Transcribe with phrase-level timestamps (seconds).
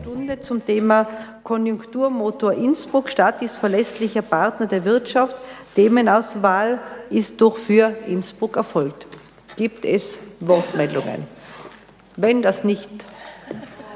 [0.00, 1.08] Stunde zum Thema
[1.42, 3.08] Konjunkturmotor Innsbruck.
[3.08, 5.36] Stadt ist verlässlicher Partner der Wirtschaft.
[5.74, 6.80] Themenauswahl
[7.10, 9.06] ist durch für Innsbruck erfolgt.
[9.56, 11.26] Gibt es Wortmeldungen?
[12.16, 12.90] Wenn das nicht,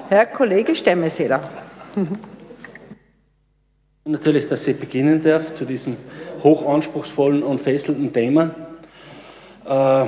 [0.09, 1.41] Herr Kollege Stemmeseder.
[4.05, 5.97] Natürlich, dass ich beginnen darf zu diesem
[6.43, 8.51] hochanspruchsvollen und fesselnden Thema.
[9.65, 10.07] Äh,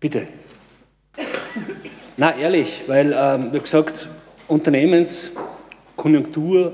[0.00, 0.28] bitte.
[2.20, 4.08] Na, ehrlich, weil, ähm, wie gesagt,
[4.48, 6.72] Unternehmenskonjunktur,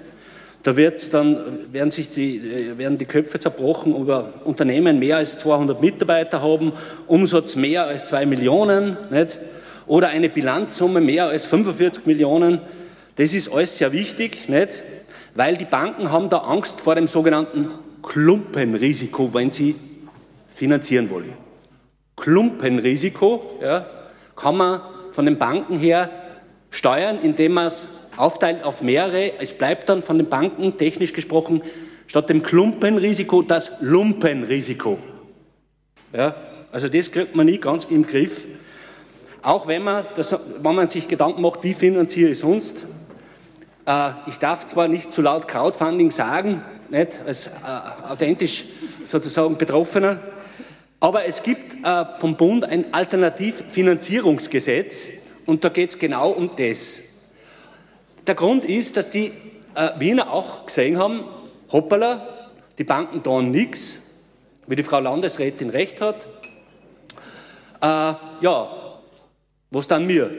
[0.62, 5.36] Da wird dann, werden, sich die, äh, werden die Köpfe zerbrochen über Unternehmen mehr als
[5.38, 6.72] 200 Mitarbeiter haben,
[7.06, 9.38] Umsatz mehr als 2 Millionen nicht?
[9.86, 12.60] oder eine Bilanzsumme mehr als 45 Millionen.
[13.16, 14.82] Das ist alles sehr wichtig, nicht?
[15.34, 17.70] weil die Banken haben da Angst vor dem sogenannten
[18.06, 19.74] Klumpenrisiko, wenn sie
[20.48, 21.32] finanzieren wollen.
[22.16, 23.86] Klumpenrisiko ja,
[24.36, 24.80] kann man
[25.12, 26.10] von den Banken her
[26.70, 29.38] steuern, indem man es aufteilt auf mehrere.
[29.38, 31.62] Es bleibt dann von den Banken technisch gesprochen
[32.06, 34.98] statt dem Klumpenrisiko das Lumpenrisiko.
[36.12, 36.34] Ja,
[36.70, 38.46] also das kriegt man nie ganz im Griff.
[39.42, 42.86] Auch wenn man, das, wenn man sich Gedanken macht, wie finanziere ich sonst.
[43.86, 47.50] Äh, ich darf zwar nicht zu laut Crowdfunding sagen, nicht als äh,
[48.08, 48.64] authentisch
[49.04, 50.18] sozusagen Betroffener,
[51.00, 55.08] aber es gibt äh, vom Bund ein Alternativfinanzierungsgesetz
[55.46, 57.00] und da geht es genau um das.
[58.26, 59.32] Der Grund ist, dass die
[59.74, 61.24] äh, Wiener auch gesehen haben,
[61.70, 63.98] hoppala, die Banken tun nichts,
[64.66, 66.26] wie die Frau Landesrätin recht hat.
[67.82, 69.00] Äh, ja,
[69.70, 70.30] was dann mir?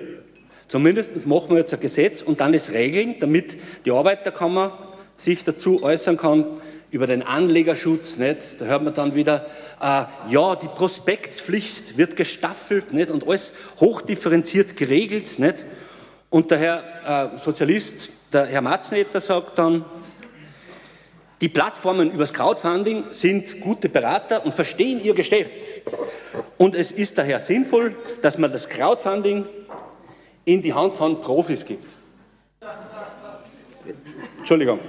[0.67, 5.83] Zumindest machen wir jetzt ein Gesetz und dann es regeln, damit die Arbeiterkammer sich dazu
[5.83, 6.45] äußern kann,
[6.91, 8.59] über den Anlegerschutz, nicht?
[8.59, 9.47] da hört man dann wieder,
[9.81, 13.11] äh, ja, die Prospektpflicht wird gestaffelt nicht?
[13.11, 15.37] und alles hochdifferenziert geregelt.
[15.37, 15.65] Nicht?
[16.29, 19.83] Und der Herr äh, Sozialist, der Herr Matznetter, sagt dann,
[21.41, 25.61] die Plattformen übers Crowdfunding sind gute Berater und verstehen ihr Geschäft.
[26.57, 29.45] Und es ist daher sinnvoll, dass man das Crowdfunding
[30.45, 31.85] in die Hand von Profis gibt.
[34.37, 34.79] Entschuldigung.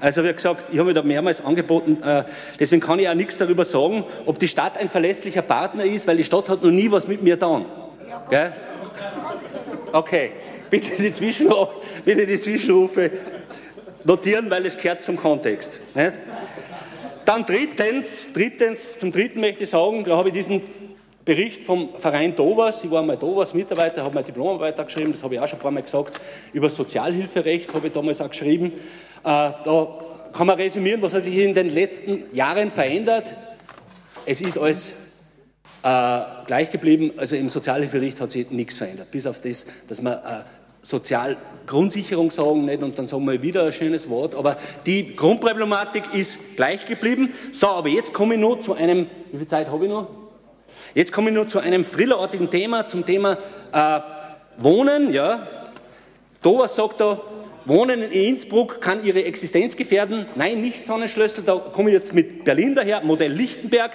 [0.00, 2.24] Also wie gesagt, ich habe mir da mehrmals angeboten, äh,
[2.60, 6.18] deswegen kann ich auch nichts darüber sagen, ob die Stadt ein verlässlicher Partner ist, weil
[6.18, 7.64] die Stadt hat noch nie was mit mir getan.
[8.30, 8.52] Gell?
[9.92, 10.32] Okay.
[10.68, 11.70] Bitte die, Zwischenrufe,
[12.04, 13.10] bitte die Zwischenrufe
[14.04, 15.78] notieren, weil es gehört zum Kontext.
[17.24, 20.62] Dann drittens, drittens, zum dritten möchte ich sagen, da habe ich diesen
[21.24, 25.34] Bericht vom Verein Dovas, ich war mal Dovas Mitarbeiter, habe meine Diplomarbeit geschrieben, das habe
[25.34, 26.20] ich auch schon ein paar Mal gesagt,
[26.52, 28.72] über Sozialhilferecht habe ich damals auch geschrieben.
[29.26, 29.88] Äh, da
[30.32, 33.34] kann man resümieren, was hat sich in den letzten Jahren verändert.
[34.24, 34.90] Es ist alles
[35.82, 37.10] äh, gleich geblieben.
[37.16, 40.18] Also im Sozialhilferecht hat sich nichts verändert, bis auf das, dass man äh,
[40.82, 46.38] Sozialgrundsicherung sagen nicht und dann sagen wir wieder ein schönes Wort, aber die Grundproblematik ist
[46.54, 47.34] gleich geblieben.
[47.50, 50.08] So, aber jetzt komme ich nur zu einem, wie viel Zeit habe ich noch?
[50.94, 53.38] Jetzt komme ich nur zu einem frillerartigen Thema, zum Thema
[53.72, 54.00] äh,
[54.56, 55.12] Wohnen.
[55.12, 55.48] Ja.
[56.42, 57.20] Dover sagt da,
[57.66, 60.26] Wohnen in Innsbruck kann ihre Existenz gefährden.
[60.36, 63.90] Nein, nicht Sonnenschlössl, da komme ich jetzt mit Berlin daher, Modell Lichtenberg.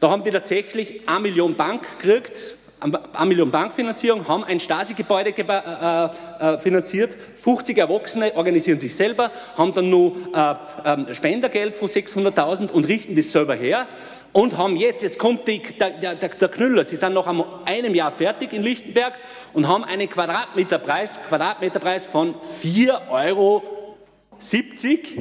[0.00, 6.54] Da haben die tatsächlich eine Million Bank gekriegt, eine Million Bankfinanzierung, haben ein Stasi-Gebäude äh,
[6.54, 12.70] äh, finanziert, 50 Erwachsene organisieren sich selber, haben dann nur äh, äh, Spendergeld von 600.000
[12.70, 13.86] und richten das selber her
[14.32, 17.26] und haben jetzt, jetzt kommt die, der, der, der Knüller, sie sind noch
[17.66, 19.12] einem Jahr fertig in Lichtenberg
[19.52, 23.62] und haben einen Quadratmeterpreis, Quadratmeterpreis von 4,70 Euro.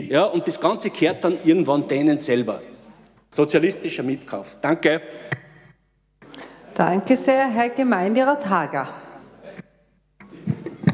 [0.09, 2.61] Ja, und das Ganze kehrt dann irgendwann denen selber.
[3.29, 4.57] Sozialistischer Mitkauf.
[4.61, 5.01] Danke.
[6.73, 8.89] Danke sehr, Herr Gemeinderat Hager.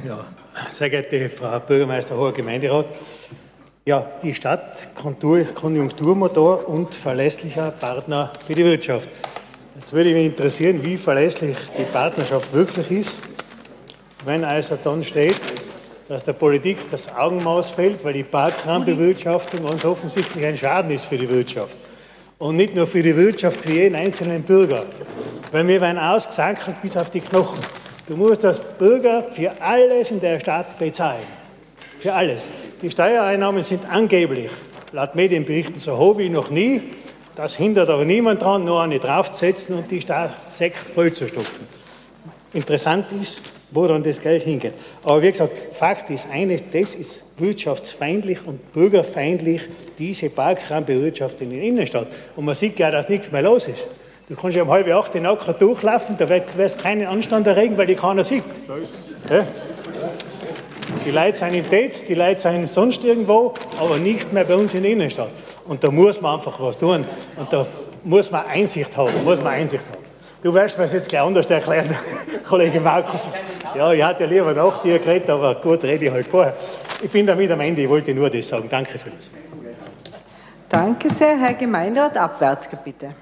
[0.06, 0.26] Ja,
[0.70, 2.88] sehr geehrte Frau Bürgermeister, hoher Gemeinderat.
[3.86, 9.10] Ja, die Stadt, Konjunkturmotor und verlässlicher Partner für die Wirtschaft.
[9.80, 13.22] Jetzt würde mich interessieren, wie verlässlich die Partnerschaft wirklich ist,
[14.26, 15.40] wenn also dann steht,
[16.08, 21.18] dass der Politik das Augenmaß fällt, weil die Parkrahmenbewirtschaftung ganz offensichtlich ein Schaden ist für
[21.18, 21.78] die Wirtschaft.
[22.40, 24.86] Und nicht nur für die Wirtschaft, für jeden einzelnen Bürger.
[25.52, 27.60] weil wir werden ausgesankelt bis auf die Knochen.
[28.08, 31.24] Du musst als Bürger für alles in der Stadt bezahlen.
[32.00, 32.50] Für alles.
[32.82, 34.50] Die Steuereinnahmen sind angeblich,
[34.92, 36.82] laut Medienberichten, so hoch wie noch nie.
[37.38, 40.04] Das hindert aber niemand daran, nur eine draufzusetzen und die
[40.48, 41.68] Säcke voll zu stopfen.
[42.52, 43.40] Interessant ist,
[43.70, 44.74] wo dann das Geld hingeht.
[45.04, 49.62] Aber wie gesagt, Fakt ist eines, das ist wirtschaftsfeindlich und bürgerfeindlich,
[50.00, 52.08] diese Parkraumbewirtschaftung in der Innenstadt.
[52.36, 53.86] Und man sieht ja, dass nichts mehr los ist.
[54.28, 57.78] Du kannst ja um halb acht den Acker durchlaufen, da wirst du keinen Anstand erregen,
[57.78, 58.46] weil die keiner sieht.
[59.30, 59.46] Ja?
[61.06, 64.74] Die Leute sind im Tetz, die Leute sind sonst irgendwo, aber nicht mehr bei uns
[64.74, 65.30] in der Innenstadt.
[65.68, 67.06] Und da muss man einfach was tun.
[67.36, 67.66] Und da
[68.04, 69.12] muss man Einsicht haben.
[69.24, 70.04] Muss man Einsicht haben.
[70.42, 71.90] Du wirst mir es jetzt gleich anders erklären,
[72.48, 73.28] Kollege Markus.
[73.76, 76.56] Ja, ich hatte ja lieber nach dir geredet, aber gut, rede ich halt vorher.
[77.02, 78.68] Ich bin damit am Ende, ich wollte nur das sagen.
[78.70, 79.30] Danke für das.
[80.70, 82.18] Danke sehr, Herr Gemeinderat.
[82.18, 83.16] Abwärts, bitte.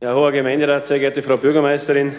[0.00, 2.12] Ja, hoher Gemeinderat, sehr geehrte Frau Bürgermeisterin.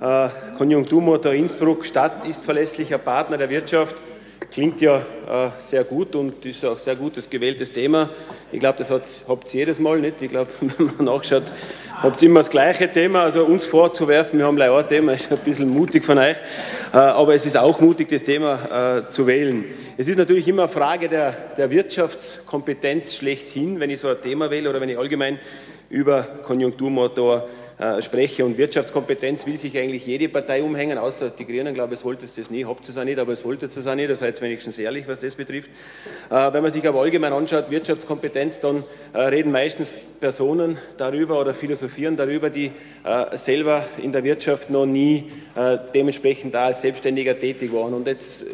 [0.00, 0.28] Äh,
[0.58, 3.94] Konjunkturmotor Innsbruck, Stadt ist verlässlicher Partner der Wirtschaft.
[4.54, 8.10] Klingt ja äh, sehr gut und ist auch sehr gutes gewähltes Thema.
[8.52, 10.22] Ich glaube, das habt ihr jedes Mal nicht.
[10.22, 11.42] Ich glaube, wenn man nachschaut,
[12.00, 13.24] habt ihr immer das gleiche Thema.
[13.24, 16.36] Also uns vorzuwerfen, wir haben leider ein Thema, ist ein bisschen mutig von euch.
[16.92, 19.64] Äh, aber es ist auch mutig, das Thema äh, zu wählen.
[19.96, 24.52] Es ist natürlich immer eine Frage der, der Wirtschaftskompetenz schlechthin, wenn ich so ein Thema
[24.52, 25.40] wähle oder wenn ich allgemein
[25.90, 28.44] über Konjunkturmotor äh, spreche.
[28.44, 32.50] Und Wirtschaftskompetenz will sich eigentlich jede Partei umhängen, außer die Grünen, glaube es wollte es
[32.50, 35.08] nie, habt es auch nicht, aber es wollte es auch nicht, da seid wenigstens ehrlich,
[35.08, 35.70] was das betrifft.
[36.30, 41.52] Äh, wenn man sich aber allgemein anschaut, Wirtschaftskompetenz, dann äh, reden meistens Personen darüber oder
[41.52, 42.70] philosophieren darüber, die
[43.32, 45.30] selber in der Wirtschaft noch nie
[45.94, 47.92] dementsprechend da als Selbstständiger tätig waren.
[47.92, 48.46] Und jetzt,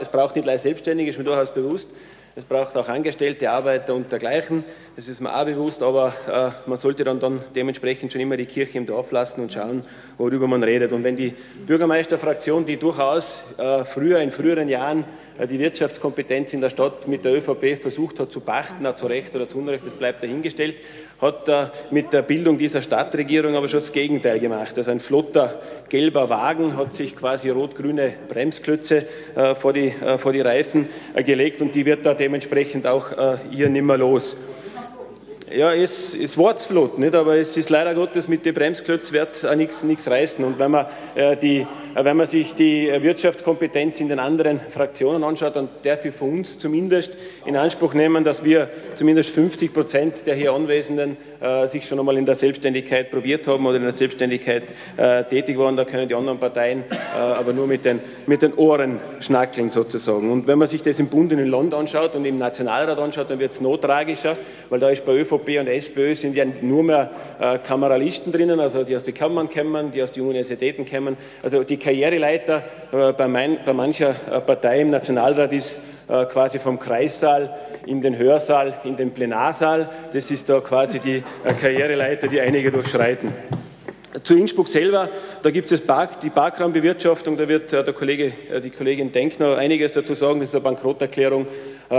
[0.00, 1.90] es braucht nicht gleich Selbstständige, ist mir durchaus bewusst,
[2.34, 4.64] es braucht auch Angestellte, Arbeiter und dergleichen.
[4.94, 8.44] Das ist mir auch bewusst, aber äh, man sollte dann, dann dementsprechend schon immer die
[8.44, 9.80] Kirche im Dorf lassen und schauen,
[10.18, 10.92] worüber man redet.
[10.92, 11.32] Und wenn die
[11.66, 15.04] Bürgermeisterfraktion, die durchaus äh, früher, in früheren Jahren,
[15.38, 19.34] äh, die Wirtschaftskompetenz in der Stadt mit der ÖVP versucht hat zu pachten, zu Recht
[19.34, 20.76] oder zu Unrecht, das bleibt dahingestellt,
[21.22, 24.76] hat äh, mit der Bildung dieser Stadtregierung aber schon das Gegenteil gemacht.
[24.76, 25.58] Also ein flotter
[25.88, 29.06] gelber Wagen hat sich quasi rot-grüne Bremsklötze
[29.36, 30.86] äh, vor, die, äh, vor die Reifen
[31.16, 34.36] gelegt und die wird da dementsprechend auch ihr nimmer los.
[35.54, 37.14] Ja, es, es war flott, nicht?
[37.14, 40.42] aber es ist leider Gottes mit den Bremsklötzen wird es nichts reißen.
[40.44, 45.56] Und wenn man, äh, die, wenn man sich die Wirtschaftskompetenz in den anderen Fraktionen anschaut,
[45.56, 47.12] dann darf ich von uns zumindest
[47.44, 52.16] in Anspruch nehmen, dass wir zumindest 50 Prozent der hier Anwesenden äh, sich schon einmal
[52.16, 54.64] in der Selbstständigkeit probiert haben oder in der Selbstständigkeit
[54.96, 55.76] äh, tätig waren.
[55.76, 60.30] Da können die anderen Parteien äh, aber nur mit den, mit den Ohren schnackeln sozusagen.
[60.30, 63.28] Und wenn man sich das im Bund und im Land anschaut und im Nationalrat anschaut,
[63.28, 64.38] dann wird es noch tragischer,
[64.70, 67.10] weil da ist bei ÖVP ÖVP und SPÖ sind ja nur mehr
[67.40, 71.16] äh, Kameralisten drinnen, also die aus den Kammern kommen, die aus den Universitäten kommen.
[71.42, 76.58] Also die Karriereleiter äh, bei, mein, bei, mancher äh, Partei im Nationalrat ist äh, quasi
[76.58, 77.54] vom Kreissaal
[77.86, 79.88] in den Hörsaal, in den Plenarsaal.
[80.12, 83.32] Das ist da quasi die äh, Karriereleiter, die einige durchschreiten.
[84.22, 85.08] Zu Innsbruck selber,
[85.42, 89.92] da gibt es Park, die Parkraumbewirtschaftung, da wird äh, der Kollege, die Kollegin Denkner einiges
[89.92, 91.46] dazu sagen, das ist eine Bankrotterklärung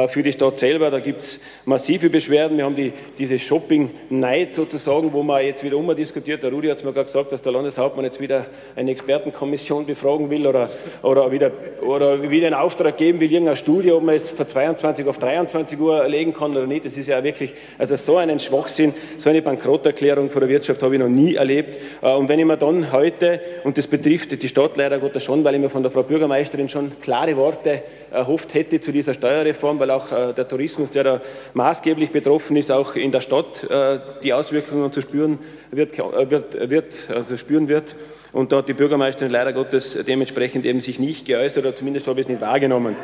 [0.08, 0.90] für die Stadt selber.
[0.90, 2.58] Da gibt es massive Beschwerden.
[2.58, 6.42] Wir haben die, diese Shopping-Neid sozusagen, wo man jetzt wieder umdiskutiert.
[6.42, 10.30] Der Rudi hat es mir gerade gesagt, dass der Landeshauptmann jetzt wieder eine Expertenkommission befragen
[10.30, 10.70] will oder,
[11.04, 15.06] oder, wieder, oder wieder einen Auftrag geben will, irgendeine Studie, ob man es von 22
[15.06, 16.86] auf 23 Uhr legen kann oder nicht.
[16.86, 20.96] Das ist ja wirklich, also so einen Schwachsinn, so eine Bankrotterklärung von der Wirtschaft habe
[20.96, 21.80] ich noch nie erlebt.
[22.02, 25.44] Äh, und wenn ich mir dann heute, und das betrifft die Stadt leider Gottes schon,
[25.44, 27.84] weil ich mir von der Frau Bürgermeisterin schon klare Worte
[28.14, 31.22] erhofft hätte zu dieser Steuerreform, weil auch äh, der Tourismus, der da
[31.54, 35.40] maßgeblich betroffen ist, auch in der Stadt äh, die Auswirkungen zu spüren
[35.72, 37.96] wird, äh, wird, wird, also spüren wird.
[38.32, 42.20] Und da hat die Bürgermeisterin leider Gottes dementsprechend eben sich nicht geäußert oder zumindest habe
[42.20, 42.96] ich es nicht wahrgenommen.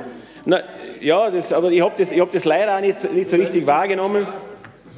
[0.46, 0.62] Na,
[1.02, 4.28] ja, das, aber ich habe das, hab das leider auch nicht, nicht so richtig wahrgenommen.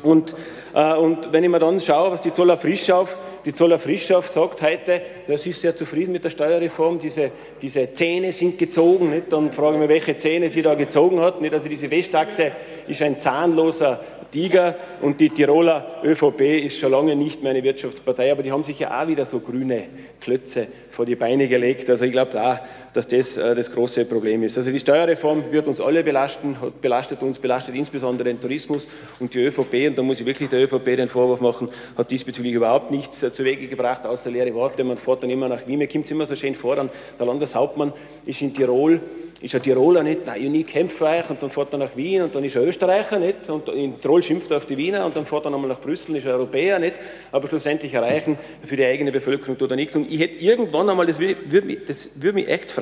[0.04, 0.36] Und,
[0.74, 4.62] äh, und wenn ich mir dann schaue, was die Zoller Frischschauf, die Zoller Frischschauf sagt
[4.62, 5.02] heute,
[5.36, 7.32] sie ist sehr zufrieden mit der Steuerreform, diese,
[7.62, 9.32] diese Zähne sind gezogen, nicht?
[9.32, 11.42] dann frage ich mich, welche Zähne sie da gezogen hat.
[11.42, 11.54] Nicht?
[11.54, 12.52] Also diese Westachse
[12.88, 14.00] ist ein zahnloser
[14.32, 18.64] Tiger und die Tiroler ÖVP ist schon lange nicht mehr eine Wirtschaftspartei, aber die haben
[18.64, 19.84] sich ja auch wieder so grüne
[20.22, 21.90] Klötze vor die Beine gelegt.
[21.90, 22.62] Also ich glaube da,
[22.94, 24.58] dass das äh, das große Problem ist.
[24.58, 28.88] Also die Steuerreform wird uns alle belasten, belastet uns, belastet insbesondere den Tourismus
[29.20, 32.54] und die ÖVP, und da muss ich wirklich der ÖVP den Vorwurf machen, hat diesbezüglich
[32.54, 34.84] überhaupt nichts äh, zu Wege gebracht, außer leere Worte.
[34.84, 37.94] Man fährt dann immer nach Wien, mir kommt immer so schön vor, dann der Landeshauptmann
[38.26, 39.02] ist in Tirol
[39.42, 42.36] ist ein Tiroler nicht, nein, ich nie euch und dann fährt er nach Wien und
[42.36, 45.26] dann ist er Österreicher nicht und in Tirol schimpft er auf die Wiener und dann
[45.26, 46.96] fährt er nochmal nach Brüssel, ist er Europäer nicht,
[47.32, 49.96] aber schlussendlich erreichen für die eigene Bevölkerung tut er nichts.
[49.96, 52.81] Und ich hätte irgendwann einmal, das würde, mich, das würde mich echt freuen,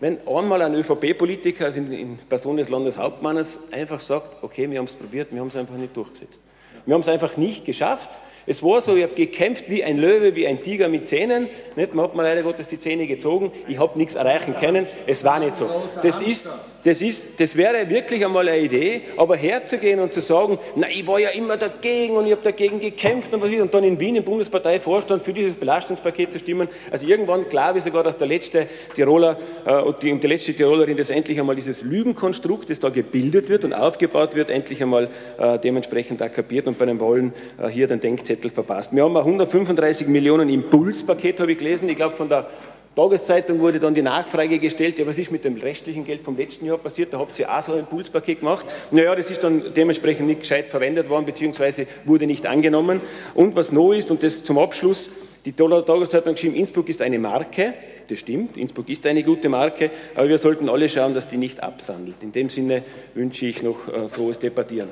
[0.00, 4.86] wenn einmal ein ÖVP-Politiker, also in, in Person des Landeshauptmannes, einfach sagt, okay, wir haben
[4.86, 6.40] es probiert, wir haben es einfach nicht durchgesetzt.
[6.84, 8.20] Wir haben es einfach nicht geschafft.
[8.46, 11.48] Es war so, ich habe gekämpft wie ein Löwe, wie ein Tiger mit Zähnen.
[11.74, 11.94] Nicht?
[11.94, 13.50] Man hat mir leider Gottes die Zähne gezogen.
[13.66, 14.86] Ich habe nichts erreichen können.
[15.06, 15.68] Es war nicht so.
[16.02, 16.48] Das ist,
[16.86, 21.04] das, ist, das wäre wirklich einmal eine Idee, aber herzugehen und zu sagen, na, ich
[21.04, 23.98] war ja immer dagegen und ich habe dagegen gekämpft und was ist, und dann in
[23.98, 26.68] Wien im Bundesparteivorstand für dieses Belastungspaket zu stimmen.
[26.92, 30.96] Also irgendwann klar wie sogar, dass der letzte Tiroler äh, und die, die, letzte Tirolerin,
[30.96, 35.58] dass endlich einmal dieses Lügenkonstrukt, das da gebildet wird und aufgebaut wird, endlich einmal äh,
[35.58, 38.94] dementsprechend da kapiert und bei den Wollen äh, hier den Denkzettel verpasst.
[38.94, 41.88] Wir haben 135 Millionen Impulspaket, habe ich gelesen.
[41.88, 42.48] Ich glaube, von der
[42.96, 46.64] Tageszeitung wurde dann die Nachfrage gestellt, ja, was ist mit dem restlichen Geld vom letzten
[46.64, 47.12] Jahr passiert?
[47.12, 48.64] Da habt ihr auch so ein Impulspaket gemacht.
[48.90, 53.02] Naja, das ist dann dementsprechend nicht gescheit verwendet worden, beziehungsweise wurde nicht angenommen.
[53.34, 55.10] Und was neu ist, und das zum Abschluss,
[55.44, 57.74] die Tageszeitung geschrieben, Innsbruck ist eine Marke.
[58.08, 61.62] Das stimmt, Innsbruck ist eine gute Marke, aber wir sollten alle schauen, dass die nicht
[61.62, 62.22] absandelt.
[62.22, 64.88] In dem Sinne wünsche ich noch äh, frohes Debattieren.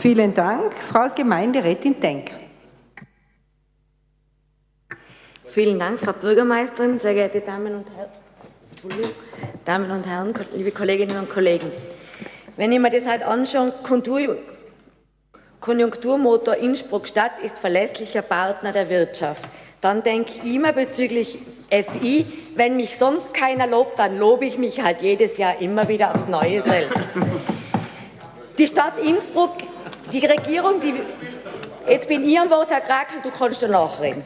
[0.00, 0.74] Vielen Dank.
[0.74, 2.41] Frau Gemeinderätin Denk.
[5.52, 9.12] Vielen Dank, Frau Bürgermeisterin, sehr geehrte Damen und Herren,
[9.66, 11.70] Damen und Herren, liebe Kolleginnen und Kollegen.
[12.56, 13.70] Wenn ich mir das halt anschaue,
[15.60, 19.46] Konjunkturmotor Innsbruck Stadt ist verlässlicher Partner der Wirtschaft.
[19.82, 22.24] Dann denke ich immer bezüglich FI,
[22.56, 26.28] wenn mich sonst keiner lobt, dann lobe ich mich halt jedes Jahr immer wieder aufs
[26.28, 27.10] Neue selbst.
[28.56, 29.52] Die Stadt Innsbruck,
[30.10, 30.94] die Regierung, die,
[31.86, 34.24] jetzt bin ich am Wort, Herr Krakel, du kannst danach reden.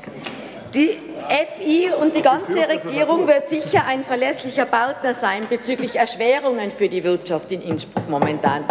[0.75, 0.99] Die
[1.57, 7.05] FI und die ganze Regierung wird sicher ein verlässlicher Partner sein bezüglich Erschwerungen für die
[7.05, 8.65] Wirtschaft in Innsbruck momentan.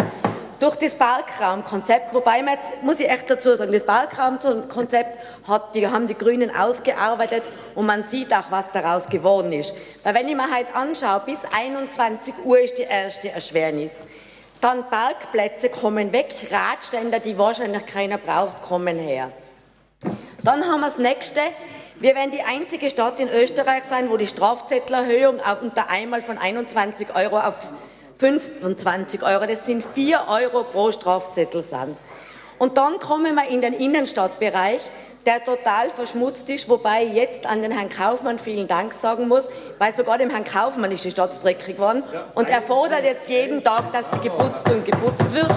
[0.58, 5.86] Durch das Parkraumkonzept, wobei man jetzt, muss ich echt dazu sagen, das Parkraumkonzept hat die,
[5.86, 7.42] haben die Grünen ausgearbeitet
[7.74, 9.74] und man sieht auch, was daraus geworden ist.
[10.02, 13.92] Weil wenn ich mir halt anschaue, bis 21 Uhr ist die erste Erschwernis.
[14.60, 19.30] Dann Parkplätze kommen weg, Radständer, die wahrscheinlich keiner braucht, kommen her.
[20.42, 21.40] Dann haben wir das nächste,
[21.98, 27.08] wir werden die einzige Stadt in Österreich sein, wo die Strafzettelerhöhung unter einmal von 21
[27.14, 27.54] Euro auf
[28.18, 31.96] 25 Euro, das sind 4 Euro pro Strafzettel sind.
[32.58, 34.80] Und dann kommen wir in den Innenstadtbereich,
[35.24, 39.48] der total verschmutzt ist, wobei ich jetzt an den Herrn Kaufmann vielen Dank sagen muss,
[39.78, 43.64] weil sogar dem Herrn Kaufmann ist die Stadt dreckig geworden und er fordert jetzt jeden
[43.64, 45.52] Tag, dass sie geputzt und geputzt wird.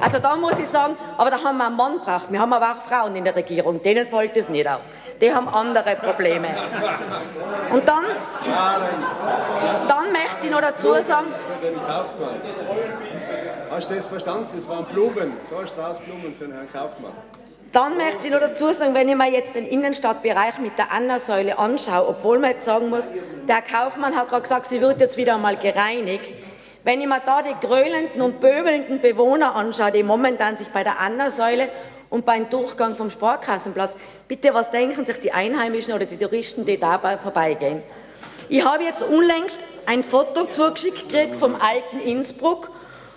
[0.00, 2.72] Also da muss ich sagen, aber da haben wir einen Mann gebracht, wir haben aber
[2.72, 4.82] auch Frauen in der Regierung, denen fällt es nicht auf
[5.20, 6.48] die haben andere Probleme.
[7.70, 8.04] Und dann,
[9.88, 11.26] dann möchte ich noch dazu sagen,
[13.70, 14.46] Hast du das verstanden?
[14.54, 17.12] Das waren Blumen, so ein Strauß Blumen für den Herrn Kaufmann.
[17.72, 21.58] Dann möchte ich noch dazu sagen, wenn ich mir jetzt den Innenstadtbereich mit der Anna-Säule
[21.58, 23.10] anschaue, obwohl man jetzt sagen muss,
[23.48, 26.32] der Kaufmann hat gerade gesagt, sie wird jetzt wieder einmal gereinigt.
[26.84, 31.00] Wenn ich mir da die grölenden und pöbelnden Bewohner anschaue, die momentan sich bei der
[31.00, 31.68] Anna-Säule
[32.14, 33.96] und beim Durchgang vom Sparkassenplatz.
[34.28, 37.82] Bitte, was denken sich die Einheimischen oder die Touristen, die dabei vorbeigehen?
[38.48, 42.70] Ich habe jetzt unlängst ein Foto zugeschickt gekriegt vom alten Innsbruck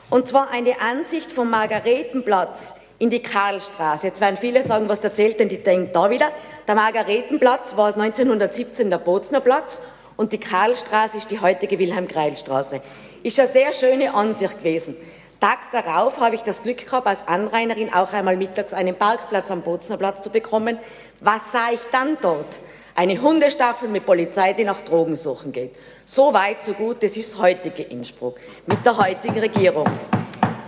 [0.10, 4.08] und zwar eine Ansicht vom Margaretenplatz in die Karlstraße.
[4.08, 6.32] Jetzt werden viele sagen, was erzählt denn die denkt da wieder?
[6.68, 9.80] Der Margaretenplatz war 1917 der Bozner Platz
[10.16, 12.82] und die Karlstraße ist die heutige Wilhelm-Greil-Straße.
[13.22, 14.96] Ist eine sehr schöne Ansicht gewesen.
[15.40, 19.62] Tags darauf habe ich das Glück gehabt, als Anrainerin auch einmal mittags einen Parkplatz am
[19.62, 20.80] Bozner Platz zu bekommen.
[21.20, 22.60] Was sah ich dann dort?
[22.96, 25.76] Eine Hundestaffel mit Polizei, die nach Drogen suchen geht.
[26.06, 29.86] So weit, so gut, das ist das heutige Innsbruck mit der heutigen Regierung.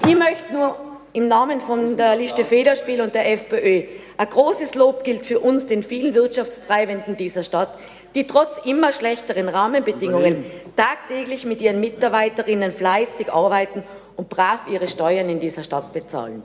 [0.05, 0.79] Ich möchte nur
[1.13, 3.85] im Namen von der Liste Federspiel und der FPÖ
[4.17, 7.79] ein großes Lob gilt für uns, den vielen Wirtschaftstreibenden dieser Stadt,
[8.13, 10.45] die trotz immer schlechteren Rahmenbedingungen
[10.75, 13.83] tagtäglich mit ihren Mitarbeiterinnen fleißig arbeiten
[14.19, 16.43] und brav ihre Steuern in dieser Stadt bezahlen.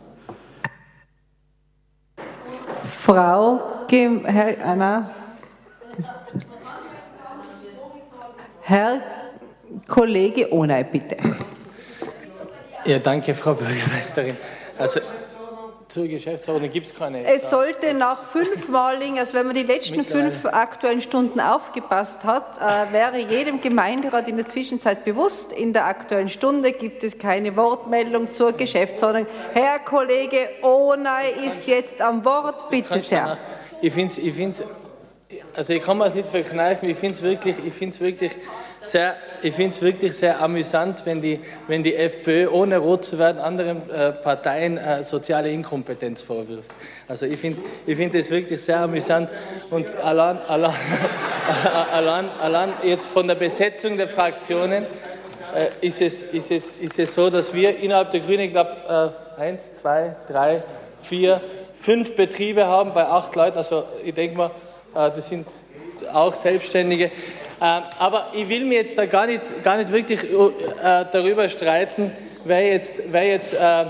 [3.00, 5.10] Frau Herr Anna,
[8.60, 9.00] Herr
[9.88, 11.16] Kollege Ohnei, bitte.
[12.84, 14.36] Ja, danke, Frau Bürgermeisterin.
[14.78, 15.00] Also
[15.94, 17.24] zur Geschäftsordnung gibt es keine.
[17.24, 22.92] Es sollte nach fünfmaligen, also wenn man die letzten fünf aktuellen Stunden aufgepasst hat, äh,
[22.92, 28.32] wäre jedem Gemeinderat in der Zwischenzeit bewusst, in der aktuellen Stunde gibt es keine Wortmeldung
[28.32, 29.26] zur Geschäftsordnung.
[29.52, 33.38] Herr Kollege Ohnei ist jetzt am Wort, bitte sehr.
[33.80, 34.64] Ich finde es, ich
[35.54, 38.32] also ich kann mir es nicht verkneifen, ich finde es wirklich, ich finde es wirklich
[38.86, 43.18] sehr, ich finde es wirklich sehr amüsant, wenn die, wenn die FPÖ, ohne rot zu
[43.18, 46.70] werden, anderen äh, Parteien äh, soziale Inkompetenz vorwirft.
[47.08, 49.28] Also ich finde ich find wirklich sehr amüsant.
[49.70, 50.74] Und allein, allein,
[51.92, 54.84] allein, allein jetzt von der Besetzung der Fraktionen
[55.54, 59.14] äh, ist, es, ist, es, ist es so, dass wir innerhalb der Grünen, ich glaube,
[59.38, 60.62] äh, eins, zwei, drei,
[61.00, 61.40] vier,
[61.74, 63.58] fünf Betriebe haben bei acht Leuten.
[63.58, 64.50] Also ich denke mal,
[64.94, 65.46] äh, das sind
[66.12, 67.10] auch Selbstständige.
[67.60, 72.12] Ähm, aber ich will mir jetzt da gar nicht, gar nicht wirklich äh, darüber streiten,
[72.44, 73.86] wer jetzt, wer jetzt äh,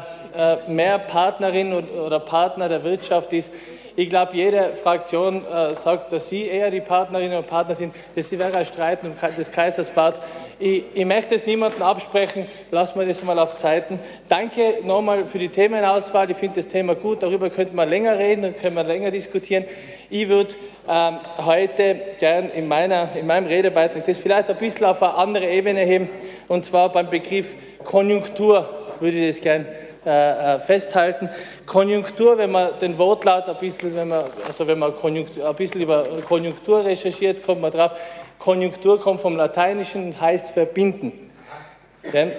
[0.68, 3.52] mehr Partnerin oder Partner der Wirtschaft ist.
[3.96, 7.94] Ich glaube, jede Fraktion äh, sagt, dass sie eher die Partnerinnen und Partner sind.
[8.16, 8.98] Das wäre ein Streit
[9.38, 10.16] des Kaisersbad.
[10.58, 12.46] Ich, ich möchte es niemandem absprechen.
[12.70, 13.98] Lassen wir das mal auf Zeiten.
[14.28, 16.30] Danke nochmal für die Themenauswahl.
[16.30, 17.22] Ich finde das Thema gut.
[17.22, 19.64] Darüber könnte man länger reden und können wir länger diskutieren.
[20.10, 20.54] Ich würde
[20.88, 25.50] ähm, heute gern in, meiner, in meinem Redebeitrag das vielleicht ein bisschen auf eine andere
[25.50, 26.08] Ebene heben.
[26.48, 27.48] Und zwar beim Begriff
[27.84, 28.68] Konjunktur
[29.00, 29.66] würde ich das gern
[30.06, 31.30] äh, äh, festhalten.
[31.66, 35.80] Konjunktur, wenn man den Wortlaut ein bisschen, wenn man, also wenn man Konjunktur, ein bisschen
[35.80, 37.92] über Konjunktur recherchiert, kommt man drauf.
[38.38, 41.30] Konjunktur kommt vom Lateinischen und heißt verbinden.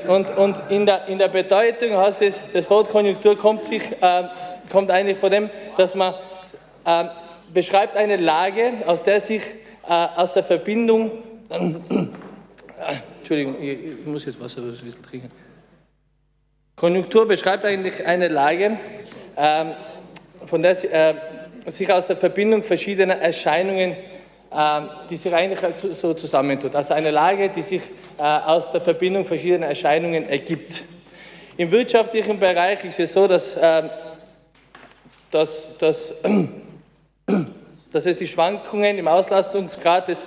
[0.08, 4.24] Und, und in, der, in der Bedeutung heißt es, das Wort Konjunktur kommt, sich, äh,
[4.72, 6.14] kommt eigentlich von dem, dass man
[6.86, 7.06] äh,
[7.52, 9.42] beschreibt eine Lage, aus der sich
[9.88, 11.12] äh, aus der Verbindung,
[13.20, 15.45] Entschuldigung, ich, ich muss jetzt Wasser ein bisschen trinken.
[16.76, 18.78] Konjunktur beschreibt eigentlich eine Lage,
[19.38, 19.74] ähm,
[20.46, 21.14] von der äh,
[21.68, 23.96] sich aus der Verbindung verschiedener Erscheinungen,
[24.54, 26.76] ähm, die sich eigentlich so zusammentut.
[26.76, 27.82] Also eine Lage, die sich
[28.18, 30.84] äh, aus der Verbindung verschiedener Erscheinungen ergibt.
[31.56, 33.90] Im wirtschaftlichen Bereich ist es so, dass, ähm,
[35.32, 36.14] dass, dass,
[37.92, 40.26] dass es die Schwankungen im Auslastungsgrad des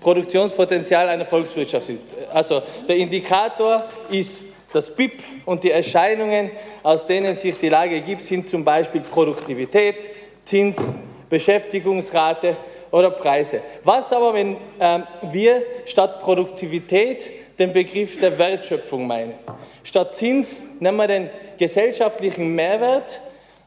[0.00, 2.02] Produktionspotenzials einer Volkswirtschaft sind.
[2.32, 5.12] Also der Indikator ist das BIP
[5.46, 6.50] und die Erscheinungen,
[6.82, 10.06] aus denen sich die Lage ergibt, sind zum Beispiel Produktivität,
[10.44, 10.90] Zins,
[11.28, 12.56] Beschäftigungsrate
[12.90, 13.60] oder Preise.
[13.84, 19.34] Was aber, wenn äh, wir statt Produktivität den Begriff der Wertschöpfung meinen?
[19.82, 23.20] Statt Zins nehmen wir den gesellschaftlichen Mehrwert.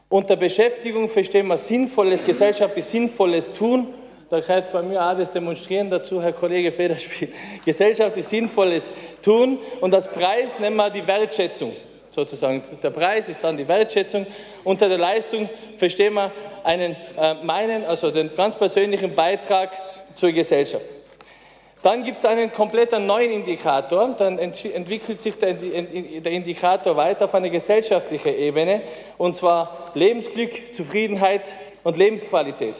[0.08, 3.94] Unter Beschäftigung verstehen wir sinnvolles, gesellschaftlich sinnvolles Tun
[4.32, 7.28] da kann ich bei mir auch das demonstrieren dazu, Herr Kollege Federspiel,
[7.66, 8.90] gesellschaftlich Sinnvolles
[9.20, 11.76] tun und als Preis nennen wir die Wertschätzung
[12.10, 12.62] sozusagen.
[12.82, 14.26] Der Preis ist dann die Wertschätzung.
[14.64, 16.32] Unter der Leistung verstehen wir
[16.64, 19.70] einen, äh, meinen, also den ganz persönlichen Beitrag
[20.14, 20.86] zur Gesellschaft.
[21.82, 27.34] Dann gibt es einen komplett neuen Indikator, dann entwickelt sich der, der Indikator weiter auf
[27.34, 28.80] eine gesellschaftliche Ebene,
[29.18, 32.76] und zwar Lebensglück, Zufriedenheit und Lebensqualität.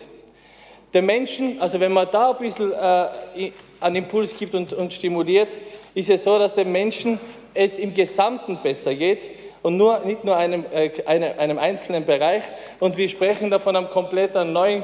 [0.93, 3.51] Der Menschen, also wenn man da ein bisschen äh,
[3.81, 5.49] einen Impuls gibt und, und stimuliert,
[5.95, 7.19] ist es so, dass dem Menschen
[7.55, 9.31] es im Gesamten besser geht
[9.63, 12.43] und nur, nicht nur einem, äh, einem, einem einzelnen Bereich.
[12.79, 14.83] Und wir sprechen da von einem komplett neuen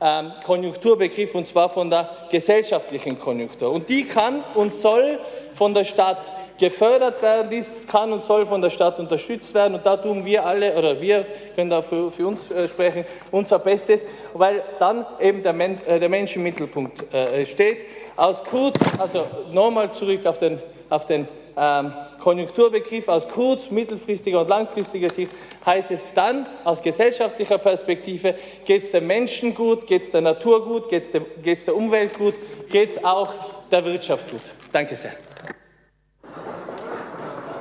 [0.00, 3.70] ähm, Konjunkturbegriff und zwar von der gesellschaftlichen Konjunktur.
[3.70, 5.18] Und die kann und soll
[5.54, 6.26] von der Stadt
[6.60, 7.50] gefördert werden.
[7.50, 9.74] Dies kann und soll von der Stadt unterstützt werden.
[9.74, 13.58] Und da tun wir alle, oder wir können da für, für uns äh, sprechen, unser
[13.58, 17.86] Bestes, weil dann eben der, Men äh, der Mensch im Mittelpunkt äh, steht.
[18.14, 24.48] Aus kurz, also nochmal zurück auf den, auf den ähm, Konjunkturbegriff, aus kurz-, mittelfristiger und
[24.48, 25.32] langfristiger Sicht
[25.64, 30.64] heißt es dann aus gesellschaftlicher Perspektive, geht es dem Menschen gut, geht es der Natur
[30.64, 32.34] gut, geht es der, der Umwelt gut,
[32.70, 33.34] geht es auch
[33.70, 34.42] der Wirtschaft gut.
[34.72, 35.12] Danke sehr.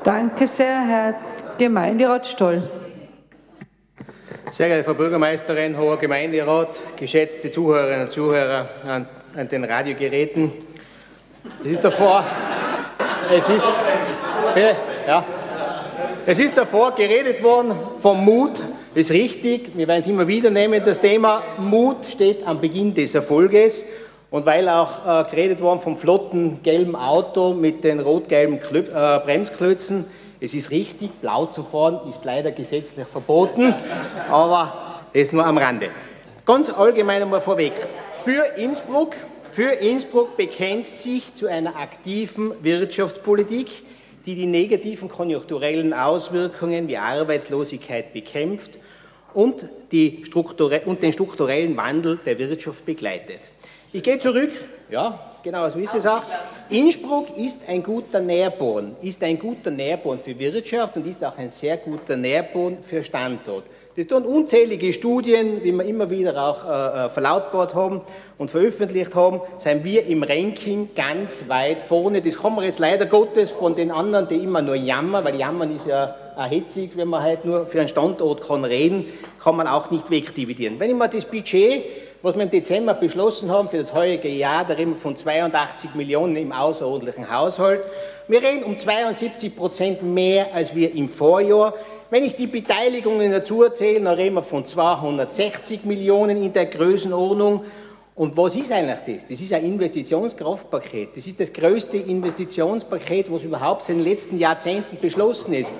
[0.03, 1.15] Danke sehr, Herr
[1.57, 2.63] Gemeinderat Stoll.
[4.49, 10.53] Sehr geehrte Frau Bürgermeisterin, hoher Gemeinderat, geschätzte Zuhörerinnen und Zuhörer an, an den Radiogeräten.
[11.65, 12.23] Es ist davor,
[13.29, 13.65] es ist,
[15.05, 15.25] ja,
[16.25, 18.61] es ist davor geredet worden vom Mut,
[18.95, 23.15] ist richtig, wir werden es immer wieder nehmen, das Thema Mut steht am Beginn des
[23.15, 23.85] Erfolges
[24.31, 30.05] und weil auch äh, geredet worden vom flotten gelben Auto mit den rot-gelben äh, Bremsklötzen,
[30.41, 33.73] es ist richtig, blau zu fahren ist leider gesetzlich verboten,
[34.29, 35.89] aber das nur am Rande.
[36.45, 37.73] Ganz allgemein einmal vorweg.
[38.23, 39.15] Für Innsbruck,
[39.49, 43.67] für Innsbruck bekennt sich zu einer aktiven Wirtschaftspolitik,
[44.25, 48.79] die die negativen konjunkturellen Auswirkungen wie Arbeitslosigkeit bekämpft
[49.33, 49.63] und,
[50.85, 53.41] und den strukturellen Wandel der Wirtschaft begleitet.
[53.91, 54.51] Ich gehe zurück,
[54.91, 56.21] ja, genau, so ist es auch.
[56.69, 61.49] Innsbruck ist ein guter Nährboden, ist ein guter Nährboden für Wirtschaft und ist auch ein
[61.49, 63.63] sehr guter Nährboden für Standort.
[63.95, 68.01] Das tun unzählige Studien, wie wir immer wieder auch äh, äh, verlautbart haben
[68.37, 72.21] und veröffentlicht haben, sind wir im Ranking ganz weit vorne.
[72.21, 75.75] Das kann man jetzt leider Gottes von den anderen, die immer nur jammern, weil jammern
[75.75, 79.07] ist ja auch hitzig, wenn man halt nur für einen Standort kann reden,
[79.39, 80.79] kann man auch nicht wegdividieren.
[80.79, 81.83] Wenn ich mir das Budget
[82.21, 85.95] was wir im Dezember beschlossen haben für das heutige Jahr, da reden wir von 82
[85.95, 87.81] Millionen im außerordentlichen Haushalt.
[88.27, 91.73] Wir reden um 72 Prozent mehr als wir im Vorjahr.
[92.09, 97.63] Wenn ich die Beteiligungen dazu erzähle, dann reden wir von 260 Millionen in der Größenordnung.
[98.15, 99.29] Und was ist eigentlich das?
[99.29, 101.15] Das ist ein Investitionskraftpaket.
[101.15, 105.71] Das ist das größte Investitionspaket, was überhaupt in den letzten Jahrzehnten beschlossen ist.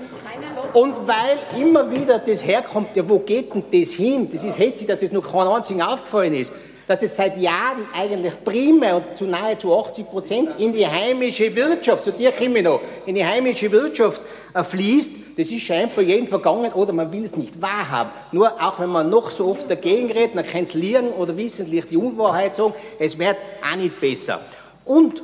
[0.74, 4.30] Und weil immer wieder das herkommt, ja, wo geht denn das hin?
[4.32, 6.52] Das ist hetzig, dass das noch kein einzigen aufgefallen ist
[6.90, 12.04] dass es seit Jahren eigentlich primär und zu nahezu 80 Prozent in die heimische Wirtschaft,
[12.04, 14.24] zu dir komme ich noch, in die heimische Wirtschaft
[14.56, 18.10] äh, fließt, das ist scheinbar jedem vergangen oder man will es nicht wahrhaben.
[18.32, 21.86] Nur auch wenn man noch so oft dagegen redet, man kann es lieren oder wissentlich
[21.88, 24.42] die Unwahrheit sagen, es wird auch nicht besser.
[24.84, 25.22] Und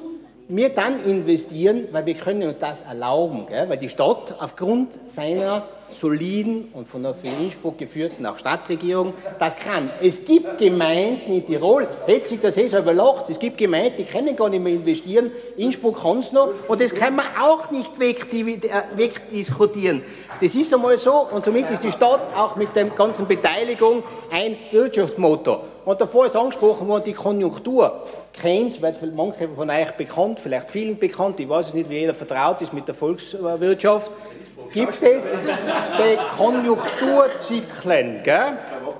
[0.47, 3.67] wir dann investieren, weil wir können uns das erlauben, gell?
[3.69, 5.63] weil die Stadt aufgrund seiner
[5.99, 9.89] soliden und von der für Innsbruck geführten auch Stadtregierung das kann.
[10.01, 14.03] Es gibt Gemeinden in Tirol, hätte sich das eh selber lacht, es gibt Gemeinden, die
[14.03, 17.91] können gar nicht mehr investieren, Innsbruck kann es noch und das kann man auch nicht
[17.99, 20.01] äh, wegdiskutieren.
[20.41, 24.57] Das ist einmal so und somit ist die Stadt auch mit der ganzen Beteiligung ein
[24.71, 25.63] Wirtschaftsmotor.
[25.85, 28.03] Und davor ist angesprochen worden, die Konjunktur.
[28.33, 32.15] Keynes wird manche von euch bekannt, vielleicht vielen bekannt, ich weiß es nicht, wie jeder
[32.15, 34.11] vertraut ist mit der Volkswirtschaft
[34.75, 35.29] gibt es
[35.97, 38.21] die Konjunkturzyklen.
[38.23, 38.57] Gell?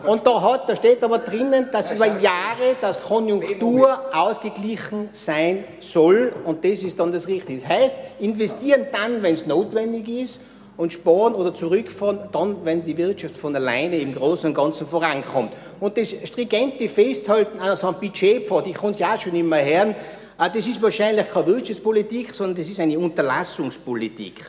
[0.08, 6.34] Und da, hat, da steht aber drinnen, dass über Jahre das Konjunktur ausgeglichen sein soll
[6.46, 7.60] und das ist dann das Richtige.
[7.60, 10.40] Das heißt, investieren dann, wenn es notwendig ist
[10.78, 15.52] und sparen oder zurückfahren, dann, wenn die Wirtschaft von alleine im Großen und Ganzen vorankommt.
[15.80, 19.62] Und das stringente Festhalten an so einem Budgetpfad, ich kann es ja auch schon immer
[19.62, 19.96] hören,
[20.40, 24.46] äh, das ist wahrscheinlich keine Wirtschaftspolitik, sondern das ist eine Unterlassungspolitik.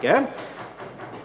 [0.00, 0.28] Gell?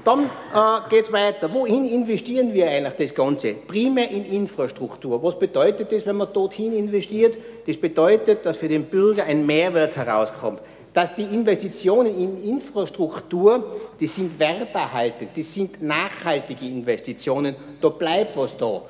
[0.03, 1.53] Dann äh, geht es weiter.
[1.53, 3.53] Wohin investieren wir eigentlich das Ganze?
[3.53, 5.21] Primär in Infrastruktur.
[5.21, 7.37] Was bedeutet das, wenn man dorthin investiert?
[7.67, 10.59] Das bedeutet, dass für den Bürger ein Mehrwert herauskommt.
[10.93, 18.57] Dass die Investitionen in Infrastruktur, die sind werterhaltend, die sind nachhaltige Investitionen, da bleibt was
[18.57, 18.81] da.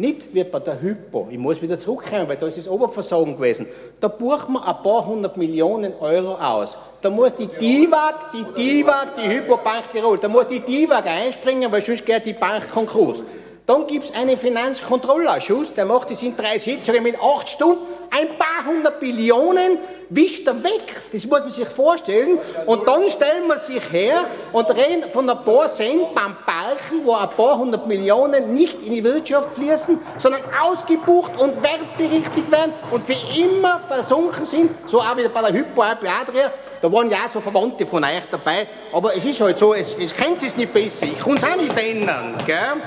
[0.00, 1.28] Nicht wie bei der Hypo.
[1.30, 3.66] Ich muss wieder zurückkommen, weil da ist das Oberversagen gewesen.
[4.00, 6.74] Da buchen wir ein paar hundert Millionen Euro aus.
[7.02, 11.84] Da muss die DIVAG, die DIVAG, die Hypobank Tirol, da muss die DIVAG einspringen, weil
[11.84, 13.22] sonst geht die Bank Konkurs.
[13.66, 18.38] Dann gibt es einen Finanzkontrollausschuss, der macht das in drei Sitzungen mit acht Stunden, ein
[18.38, 19.76] paar hundert Billionen
[20.10, 21.02] wischt er weg.
[21.12, 22.38] Das muss man sich vorstellen.
[22.66, 27.14] Und dann stellen wir sich her und reden von ein paar Cent beim Balken, wo
[27.14, 33.02] ein paar hundert Millionen nicht in die Wirtschaft fließen, sondern ausgebucht und wertberichtigt werden und
[33.02, 34.72] für immer versunken sind.
[34.86, 36.52] So auch wieder bei der Hypo Adria.
[36.82, 38.66] Da waren ja auch so Verwandte von euch dabei.
[38.92, 41.06] Aber es ist halt so, es, es kennt es nicht besser.
[41.06, 42.36] Ich kann es auch nicht ändern.
[42.46, 42.82] Gell?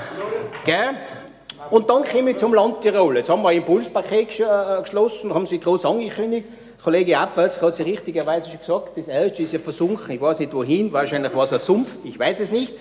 [0.64, 0.96] Gell?
[1.70, 3.16] Und dann komme ich zum Land Tirol.
[3.16, 6.48] Jetzt haben wir ein Impulspaket äh, geschlossen, haben sie groß angekündigt.
[6.84, 10.14] Kollege Abwärts hat sie richtigerweise schon gesagt, das erste ist ja versunken.
[10.14, 12.74] Ich weiß nicht wohin, wahrscheinlich war es ein Sumpf, ich weiß es nicht.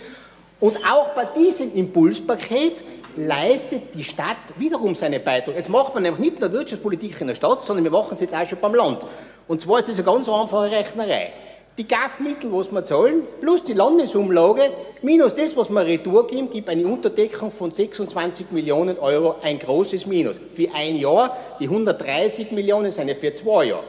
[0.60, 2.84] Und auch bei diesem Impulspaket
[3.16, 5.56] leistet die Stadt wiederum seine Beitrag.
[5.56, 8.36] Jetzt macht man nämlich nicht nur Wirtschaftspolitik in der Stadt, sondern wir machen es jetzt
[8.36, 9.08] auch schon beim Land.
[9.48, 11.32] Und zwar ist das eine ganz einfache Rechnerei
[11.78, 14.70] die GAF-Mittel, was wir zahlen, plus die Landesumlage,
[15.02, 20.06] minus das, was wir retour geben, gibt eine Unterdeckung von 26 Millionen Euro, ein großes
[20.06, 20.36] Minus.
[20.52, 23.84] Für ein Jahr, die 130 Millionen sind ja für zwei Jahre.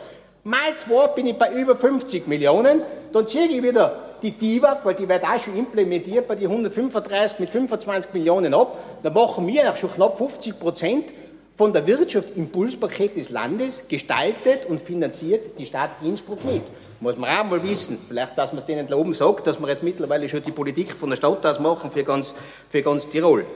[0.46, 2.83] Mal zwei bin ich bei über 50 Millionen,
[3.14, 7.38] dann ziehe ich wieder die DIVAG, weil die wird auch schon implementiert bei die 135
[7.38, 11.14] mit 25 Millionen ab, dann machen wir auch schon knapp 50 Prozent
[11.57, 16.62] von der Wirtschaftsimpulspaket des Landes gestaltet und finanziert die Stadt Innsbruck mit.
[17.00, 17.98] Muss man auch mal wissen.
[18.07, 20.92] Vielleicht, dass man es denen da oben sagt, dass wir jetzt mittlerweile schon die Politik
[20.92, 22.35] von der Stadt aus machen für ganz,
[22.68, 23.46] für ganz Tirol.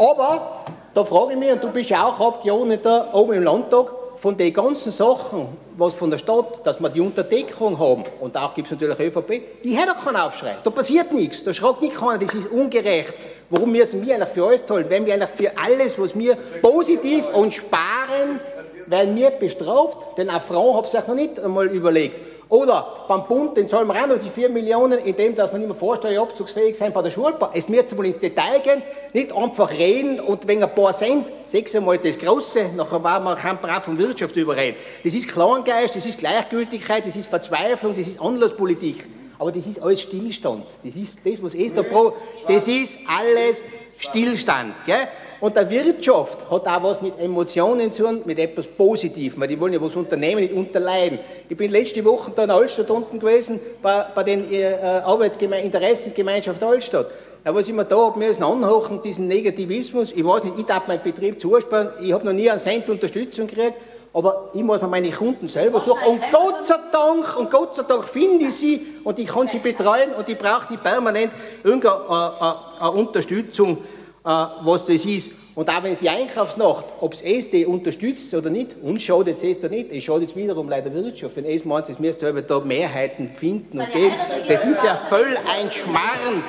[0.00, 4.36] Aber da frage ich mich, und du bist ja auch Abgeordneter oben im Landtag, von
[4.36, 8.68] den ganzen Sachen, was von der Stadt, dass wir die Unterdeckung haben, und auch gibt
[8.68, 10.58] es natürlich ÖVP, die hat doch keinen Aufschrei.
[10.62, 11.42] Da passiert nichts.
[11.42, 13.14] Da schragt nicht keiner, das ist ungerecht.
[13.50, 14.84] Warum müssen wir eigentlich für alles zahlen?
[14.88, 18.38] Wenn wir eigentlich für alles, was wir positiv und sparen,
[18.86, 20.16] werden wir bestraft?
[20.16, 22.20] Denn auch Frauen haben sich noch nicht einmal überlegt.
[22.52, 25.68] Oder beim Bund, den zahlen wir auch noch die 4 Millionen, indem dass wir nicht
[25.68, 27.48] mehr vorsteuerabzugsfähig sein bei der Schulbahn.
[27.54, 28.82] Es müsste wohl ins Detail gehen,
[29.14, 33.56] nicht einfach reden und wegen ein paar Cent, sechsmal das Große, nachher war man kein
[33.56, 34.76] brav von Wirtschaft überreden.
[35.02, 39.06] Das ist Klanggeist, das ist Gleichgültigkeit, das ist Verzweiflung, das ist Anlasspolitik.
[39.42, 40.66] aber das ist alles Stillstand.
[40.84, 42.12] Das ist das, was es da pro,
[42.46, 43.64] das ist alles
[43.98, 44.84] Stillstand.
[44.84, 45.08] Gell?
[45.42, 49.58] Und der Wirtschaft hat auch was mit Emotionen zu tun, mit etwas Positivem, weil die
[49.58, 51.18] wollen ja was unternehmen, nicht unterleiden.
[51.48, 56.62] Ich bin letzte Woche da in Altstadt unten gewesen, bei, bei den äh, Arbeitsgeme Interessensgemeinschaft
[56.62, 57.08] Altstadt.
[57.44, 60.86] Ja, was ich mir da habe müssen anhochen, diesen Negativismus, ich weiß nicht, ich darf
[60.86, 63.78] meinen Betrieb zusparen, ich habe noch nie einen Cent Unterstützung gekriegt,
[64.14, 66.06] aber ich muss mir meine Kunden selber suchen.
[66.06, 69.58] Und Gott sei Dank, und Gott sei Dank finde ich sie und ich kann sie
[69.58, 71.32] betreuen und ich brauche nicht permanent
[71.64, 72.32] irgendeine
[72.80, 75.30] äh, äh, Unterstützung äh, was das ist.
[75.54, 79.58] Und auch wenn es die Einkaufsnacht, ob es SD unterstützt oder nicht, uns schadet es
[79.58, 81.36] da nicht, es schadet wiederum leider Wirtschaft.
[81.36, 84.14] Wenn es meint, es müsst ihr da Mehrheiten finden und geben,
[84.48, 86.42] das ist ja voll ein Schmarrn.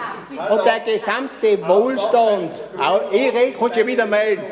[0.49, 4.43] Und der gesamte Wohlstand, auch ich rede, kannst du ja wieder melden,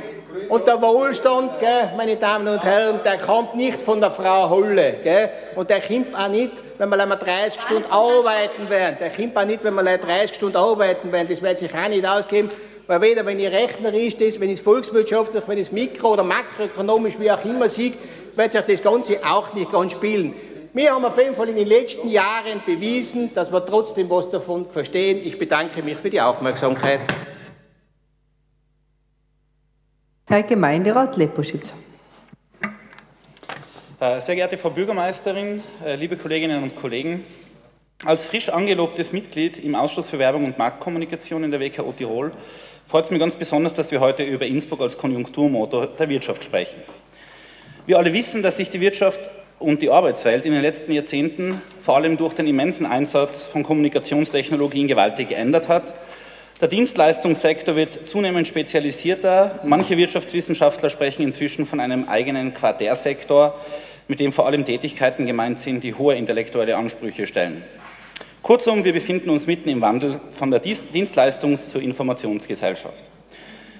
[0.48, 4.96] und der Wohlstand, gell, meine Damen und Herren, der kommt nicht von der Frau Holle.
[5.04, 8.98] Gell, und der kommt auch nicht, wenn wir einmal 30 Stunden arbeiten werden.
[9.00, 11.28] Der kommt auch nicht, wenn wir 30 Stunden arbeiten werden.
[11.30, 12.50] Das wird sich auch nicht ausgeben
[12.88, 16.24] weil weder wenn ich rechnerisch das, wenn ich es volkswirtschaftlich, wenn ich es mikro- oder
[16.24, 17.94] makroökonomisch, wie auch immer sehe,
[18.36, 20.34] wird sich das Ganze auch nicht ganz spielen.
[20.74, 24.66] Wir haben auf jeden Fall in den letzten Jahren bewiesen, dass wir trotzdem was davon
[24.66, 25.20] verstehen.
[25.24, 27.02] Ich bedanke mich für die Aufmerksamkeit.
[30.28, 31.74] Herr Gemeinderat Leposchitz.
[34.00, 37.26] Äh, sehr geehrte Frau Bürgermeisterin, äh, liebe Kolleginnen und Kollegen,
[38.06, 42.32] als frisch angelobtes Mitglied im Ausschuss für Werbung und Marktkommunikation in der WKO Tirol
[42.92, 46.76] freut es mich ganz besonders, dass wir heute über Innsbruck als Konjunkturmotor der Wirtschaft sprechen.
[47.86, 51.96] Wir alle wissen, dass sich die Wirtschaft und die Arbeitswelt in den letzten Jahrzehnten vor
[51.96, 55.94] allem durch den immensen Einsatz von Kommunikationstechnologien gewaltig geändert hat.
[56.60, 59.62] Der Dienstleistungssektor wird zunehmend spezialisierter.
[59.64, 63.58] Manche Wirtschaftswissenschaftler sprechen inzwischen von einem eigenen Quartärsektor,
[64.10, 67.64] mit dem vor allem Tätigkeiten gemeint sind, die hohe intellektuelle Ansprüche stellen.
[68.52, 73.02] Kurzum, wir befinden uns mitten im Wandel von der Dienstleistungs- zur Informationsgesellschaft.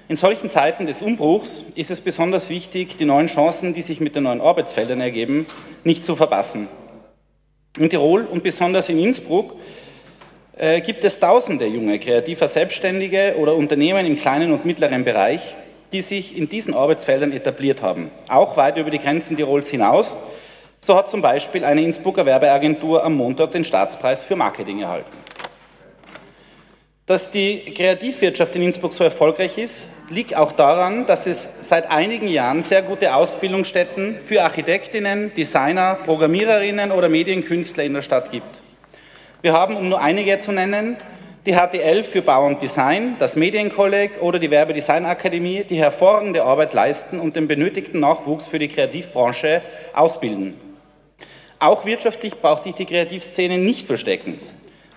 [0.08, 4.16] In solchen Zeiten des Umbruchs ist es besonders wichtig, die neuen Chancen, die sich mit
[4.16, 5.46] den neuen Arbeitsfeldern ergeben,
[5.84, 6.70] nicht zu verpassen.
[7.80, 9.56] In Tirol und besonders in Innsbruck
[10.58, 15.58] äh, gibt es tausende junge, kreativer Selbstständige oder Unternehmen im kleinen und mittleren Bereich,
[15.92, 20.18] die sich in diesen Arbeitsfeldern etabliert haben, auch weit über die Grenzen Tirols hinaus
[20.84, 25.16] so hat zum Beispiel eine Innsbrucker Werbeagentur am Montag den Staatspreis für Marketing erhalten.
[27.06, 32.28] Dass die Kreativwirtschaft in Innsbruck so erfolgreich ist, liegt auch daran, dass es seit einigen
[32.28, 38.64] Jahren sehr gute Ausbildungsstätten für Architektinnen, Designer, Programmiererinnen oder Medienkünstler in der Stadt gibt.
[39.42, 40.98] Wir haben, um nur einige zu nennen,
[41.46, 47.20] die HTL für Bau und Design, das Medienkolleg oder die Werbedesignakademie, die hervorragende Arbeit leisten
[47.20, 49.62] und den benötigten Nachwuchs für die Kreativbranche
[49.94, 50.71] ausbilden.
[51.62, 54.40] Auch wirtschaftlich braucht sich die Kreativszene nicht verstecken.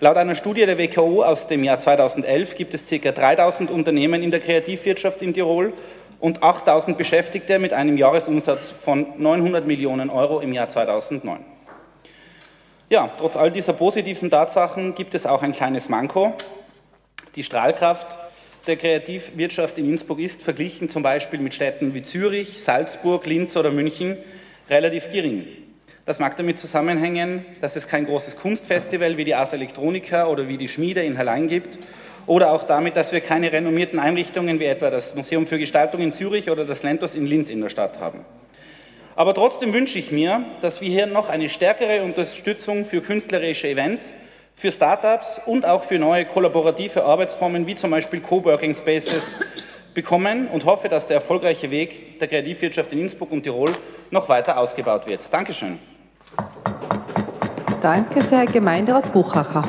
[0.00, 3.12] Laut einer Studie der WKO aus dem Jahr 2011 gibt es ca.
[3.12, 5.74] 3000 Unternehmen in der Kreativwirtschaft in Tirol
[6.20, 11.44] und 8000 Beschäftigte mit einem Jahresumsatz von 900 Millionen Euro im Jahr 2009.
[12.88, 16.32] Ja, trotz all dieser positiven Tatsachen gibt es auch ein kleines Manko.
[17.36, 18.16] Die Strahlkraft
[18.66, 23.70] der Kreativwirtschaft in Innsbruck ist verglichen zum Beispiel mit Städten wie Zürich, Salzburg, Linz oder
[23.70, 24.16] München
[24.70, 25.46] relativ gering.
[26.06, 30.58] Das mag damit zusammenhängen, dass es kein großes Kunstfestival wie die Ars Electronica oder wie
[30.58, 31.78] die Schmiede in Hallein gibt
[32.26, 36.12] oder auch damit, dass wir keine renommierten Einrichtungen wie etwa das Museum für Gestaltung in
[36.12, 38.26] Zürich oder das Lentos in Linz in der Stadt haben.
[39.16, 44.12] Aber trotzdem wünsche ich mir, dass wir hier noch eine stärkere Unterstützung für künstlerische Events,
[44.54, 49.36] für Startups und auch für neue kollaborative Arbeitsformen wie zum Beispiel Coworking Spaces
[49.94, 53.72] bekommen und hoffe, dass der erfolgreiche Weg der Kreativwirtschaft in Innsbruck und Tirol
[54.10, 55.32] noch weiter ausgebaut wird.
[55.32, 55.78] Dankeschön.
[57.84, 59.62] Danke sehr, Herr Gemeinderat Buchacher.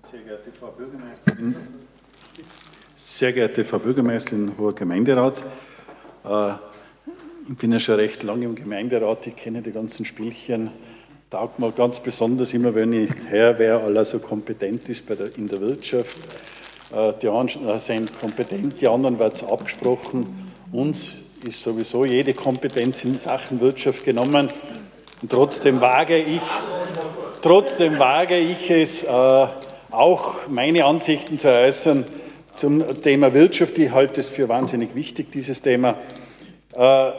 [0.00, 1.56] Sehr geehrte Frau Bürgermeisterin,
[2.96, 5.44] sehr geehrte Frau Bürgermeisterin, hoher Gemeinderat,
[6.24, 6.52] äh,
[7.50, 10.70] ich bin ja schon recht lange im Gemeinderat, ich kenne die ganzen Spielchen.
[11.28, 15.48] Taugt mir ganz besonders immer, wenn ich her wer aller so kompetent ist der, in
[15.48, 16.16] der Wirtschaft.
[16.96, 20.50] Äh, die einen sind kompetent, die anderen wird es abgesprochen.
[20.72, 24.48] Uns ist sowieso jede Kompetenz in Sachen Wirtschaft genommen.
[25.20, 26.40] Und trotzdem wage ich,
[27.42, 29.46] trotzdem wage ich es, äh,
[29.90, 32.04] auch meine Ansichten zu äußern
[32.54, 33.78] zum Thema Wirtschaft.
[33.78, 35.96] Ich halte es für wahnsinnig wichtig, dieses Thema.
[36.74, 37.10] Äh,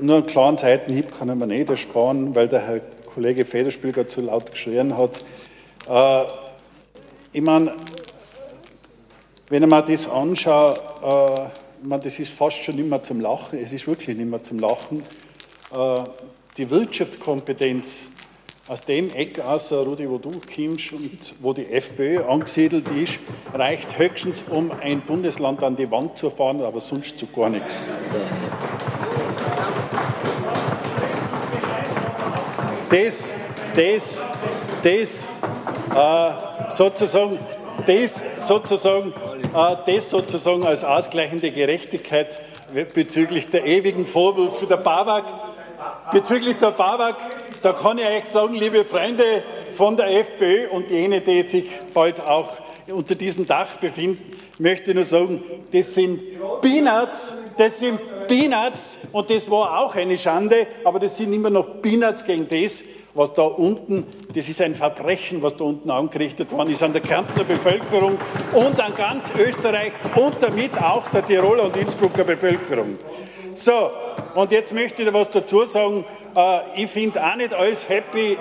[0.00, 2.80] nur einen kleinen Seitenhieb kann mir nicht ersparen, weil der Herr
[3.12, 5.18] Kollege Federspiel zu laut geschrien hat.
[5.88, 6.30] Äh,
[7.32, 7.74] ich meine,
[9.48, 13.20] wenn ich mir das anschaue, äh, ich meine, das ist fast schon nicht mehr zum
[13.20, 15.02] Lachen, es ist wirklich nicht mehr zum Lachen.
[15.74, 16.04] Äh,
[16.58, 18.10] die Wirtschaftskompetenz
[18.68, 23.20] aus dem Eck außer Rudi, wo du kommst und wo die FPÖ angesiedelt ist,
[23.54, 27.86] reicht höchstens, um ein Bundesland an die Wand zu fahren, aber sonst zu gar nichts.
[32.90, 33.32] Das,
[33.76, 34.24] das,
[34.82, 35.30] das
[35.94, 37.38] äh, sozusagen,
[37.86, 39.14] das sozusagen,
[39.54, 42.40] äh, das sozusagen als ausgleichende Gerechtigkeit
[42.94, 45.24] bezüglich der ewigen Vorwürfe der BAWAG.
[46.12, 47.16] Bezüglich der BAWAG,
[47.62, 49.42] da kann ich euch sagen, liebe Freunde
[49.74, 52.52] von der FPÖ und jene, die sich bald auch
[52.88, 56.20] unter diesem Dach befinden, möchte nur sagen, das sind
[56.60, 61.80] Peanuts, das sind Peanuts und das war auch eine Schande, aber das sind immer noch
[61.82, 62.82] Peanuts gegen das,
[63.14, 67.02] was da unten, das ist ein Verbrechen, was da unten angerichtet worden ist an der
[67.02, 68.16] Kärntner Bevölkerung
[68.52, 72.98] und an ganz Österreich und damit auch der Tiroler und Innsbrucker Bevölkerung.
[73.54, 73.90] So,
[74.38, 76.04] und jetzt möchte ich was dazu sagen.
[76.36, 78.38] Äh, ich finde auch nicht alles happy.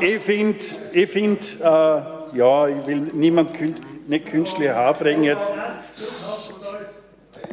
[0.00, 3.50] Ich finde, ich find, äh, ja, ich will niemand
[4.08, 5.52] nicht künstlich aufregen jetzt.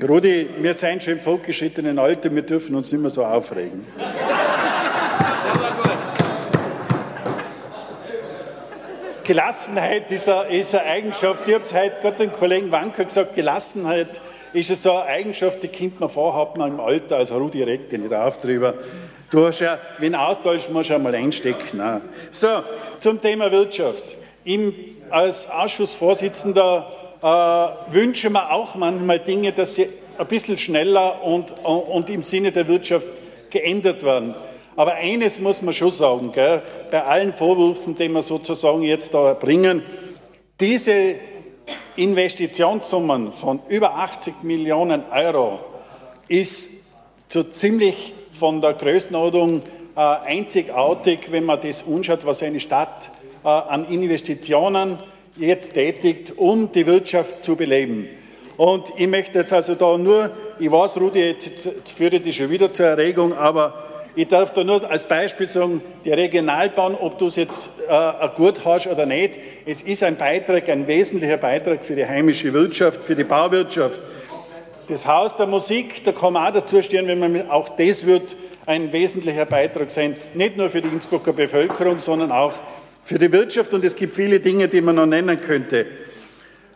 [0.02, 3.86] Rudi, wir sind schon im fortgeschrittenen Alter, wir dürfen uns nicht mehr so aufregen.
[9.26, 11.46] Gelassenheit ist eine, ist eine Eigenschaft.
[11.46, 14.22] Ich habe es heute gerade dem Kollegen Wanker gesagt, Gelassenheit
[14.54, 17.92] ist so eine Eigenschaft, die kommt man vor, hat man im Alter, also Rudi regt
[17.92, 18.74] nicht auf drüber.
[19.30, 21.78] Du hast ja, wenn austauscht, musst du einmal einstecken.
[21.78, 22.02] Nein.
[22.32, 22.48] So,
[23.00, 24.16] zum Thema Wirtschaft.
[24.44, 24.74] Im,
[25.10, 29.88] als Ausschussvorsitzender äh, wünsche mir auch manchmal Dinge, dass sie
[30.18, 33.08] ein bisschen schneller und, und im Sinne der Wirtschaft
[33.50, 34.36] geändert werden.
[34.76, 39.34] Aber eines muss man schon sagen, gell, bei allen Vorwürfen, die wir sozusagen jetzt da
[39.34, 39.84] bringen,
[40.60, 41.16] diese
[41.96, 45.60] Investitionssummen von über 80 Millionen Euro
[46.28, 46.70] ist
[47.28, 49.62] so ziemlich von der Größenordnung
[49.96, 53.12] äh, einzigartig, wenn man das anschaut, was eine Stadt
[53.44, 54.98] äh, an Investitionen
[55.36, 58.08] jetzt tätigt, um die Wirtschaft zu beleben.
[58.58, 62.50] Und ich möchte jetzt also da nur, ich weiß, Rudi, jetzt, jetzt führt das schon
[62.50, 67.28] wieder zur Erregung, aber ich darf da nur als Beispiel sagen, die Regionalbahn, ob du
[67.28, 71.96] es jetzt äh, gut hast oder nicht, es ist ein Beitrag, ein wesentlicher Beitrag für
[71.96, 74.00] die heimische Wirtschaft, für die Bauwirtschaft.
[74.88, 78.36] Das Haus der Musik, da kann man auch dazu stehen, wenn man auch das wird
[78.66, 82.54] ein wesentlicher Beitrag sein, nicht nur für die Innsbrucker Bevölkerung, sondern auch
[83.04, 83.74] für die Wirtschaft.
[83.74, 85.86] Und es gibt viele Dinge, die man noch nennen könnte.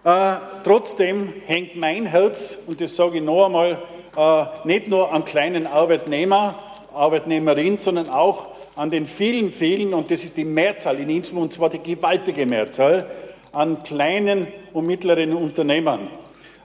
[0.03, 3.79] Äh, trotzdem hängt mein Herz, und das sage ich noch einmal,
[4.15, 6.55] äh, nicht nur an kleinen Arbeitnehmer,
[6.95, 11.53] Arbeitnehmerin, sondern auch an den vielen, vielen, und das ist die Mehrzahl in Innsbruck, und
[11.53, 13.05] zwar die gewaltige Mehrzahl,
[13.51, 16.09] an kleinen und mittleren Unternehmern.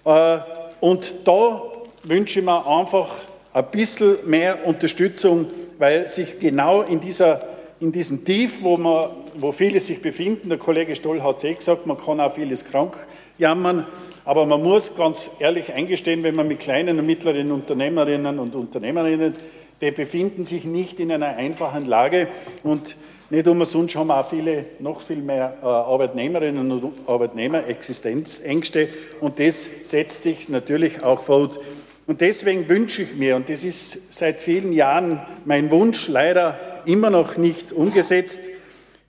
[0.04, 0.38] Äh,
[0.80, 1.62] und da
[2.04, 3.08] wünsche ich mir einfach
[3.52, 5.46] ein bisschen mehr Unterstützung,
[5.78, 7.42] weil sich genau in, dieser,
[7.80, 11.54] in diesem Tief, wo, man, wo viele sich befinden, der Kollege Stoll hat es eh
[11.54, 12.96] gesagt, man kann auch vieles krank
[13.38, 13.86] jammern,
[14.24, 19.34] aber man muss ganz ehrlich eingestehen, wenn man mit kleinen und mittleren Unternehmerinnen und Unternehmerinnen
[19.80, 22.28] die befinden sich nicht in einer einfachen Lage
[22.62, 22.96] und
[23.30, 28.88] nicht umsonst haben auch viele, noch viel mehr äh, Arbeitnehmerinnen und Arbeitnehmer Existenzängste
[29.20, 31.60] und das setzt sich natürlich auch fort.
[32.08, 37.08] Und deswegen wünsche ich mir, und das ist seit vielen Jahren mein Wunsch, leider immer
[37.08, 38.40] noch nicht umgesetzt,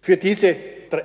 [0.02, 0.56] für diese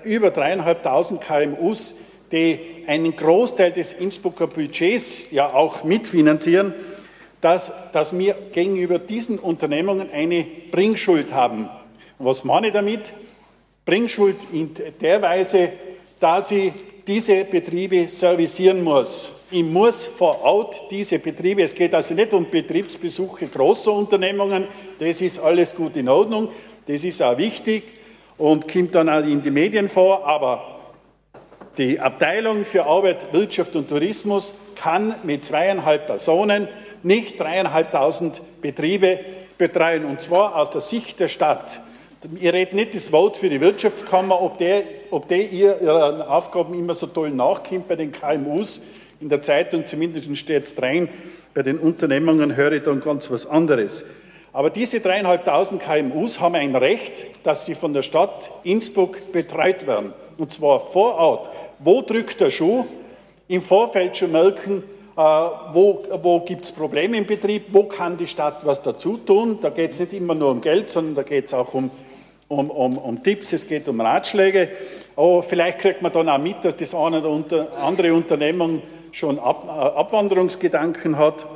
[0.04, 1.94] über dreieinhalbtausend KMUs,
[2.32, 6.74] die einen Großteil des Innsbrucker Budgets ja auch mitfinanzieren,
[7.40, 11.68] dass, dass wir gegenüber diesen Unternehmungen eine Bringschuld haben.
[12.18, 13.12] Was meine ich damit?
[13.84, 14.70] Bringschuld in
[15.00, 15.70] der Weise,
[16.18, 16.72] dass ich
[17.06, 19.32] diese Betriebe servicieren muss.
[19.50, 24.66] Ich muss vor Ort diese Betriebe, es geht also nicht um Betriebsbesuche großer Unternehmungen,
[24.98, 26.48] das ist alles gut in Ordnung,
[26.84, 27.84] das ist auch wichtig
[28.38, 30.80] und kommt dann auch in die Medien vor, aber
[31.78, 36.66] die Abteilung für Arbeit, Wirtschaft und Tourismus kann mit zweieinhalb Personen
[37.06, 39.20] nicht dreieinhalbtausend Betriebe
[39.56, 41.80] betreuen, und zwar aus der Sicht der Stadt.
[42.40, 46.74] Ihr redet nicht das Wort für die Wirtschaftskammer, ob der, ob der ihr, ihren Aufgaben
[46.74, 48.80] immer so toll nachkommt bei den KMUs.
[49.20, 51.08] In der Zeitung zumindest steht es rein,
[51.54, 54.04] bei den Unternehmungen höre ich dann ganz was anderes.
[54.52, 60.12] Aber diese dreieinhalbtausend KMUs haben ein Recht, dass sie von der Stadt Innsbruck betreut werden.
[60.38, 61.50] Und zwar vor Ort.
[61.78, 62.86] Wo drückt der Schuh?
[63.48, 64.82] Im Vorfeld schon merken,
[65.16, 69.58] wo, wo gibt es Probleme im Betrieb, wo kann die Stadt was dazu tun.
[69.62, 71.90] Da geht es nicht immer nur um Geld, sondern da geht es auch um,
[72.48, 74.68] um, um, um, Tipps, es geht um Ratschläge.
[75.16, 79.64] Aber vielleicht kriegt man dann auch mit, dass das eine oder andere Unternehmung schon Ab,
[79.66, 81.46] äh, Abwanderungsgedanken hat.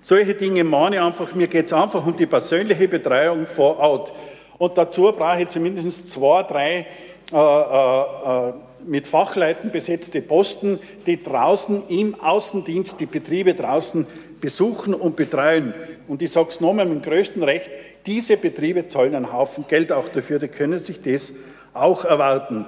[0.00, 4.12] Solche Dinge mahne ich einfach, mir geht es einfach um die persönliche Betreuung vor Ort.
[4.58, 6.86] Und dazu brauche ich zumindest zwei, drei
[7.32, 8.52] äh, äh, äh,
[8.86, 14.06] mit Fachleuten besetzte Posten, die draußen im Außendienst die Betriebe draußen
[14.40, 15.74] besuchen und betreuen.
[16.08, 17.70] Und ich sage es nochmal mit dem größten Recht,
[18.06, 21.32] diese Betriebe zahlen einen Haufen Geld auch dafür, die können sich das
[21.72, 22.66] auch erwarten.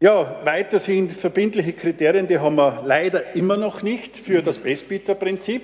[0.00, 5.62] Ja, weiter sind verbindliche Kriterien, die haben wir leider immer noch nicht für das Bestbieterprinzip.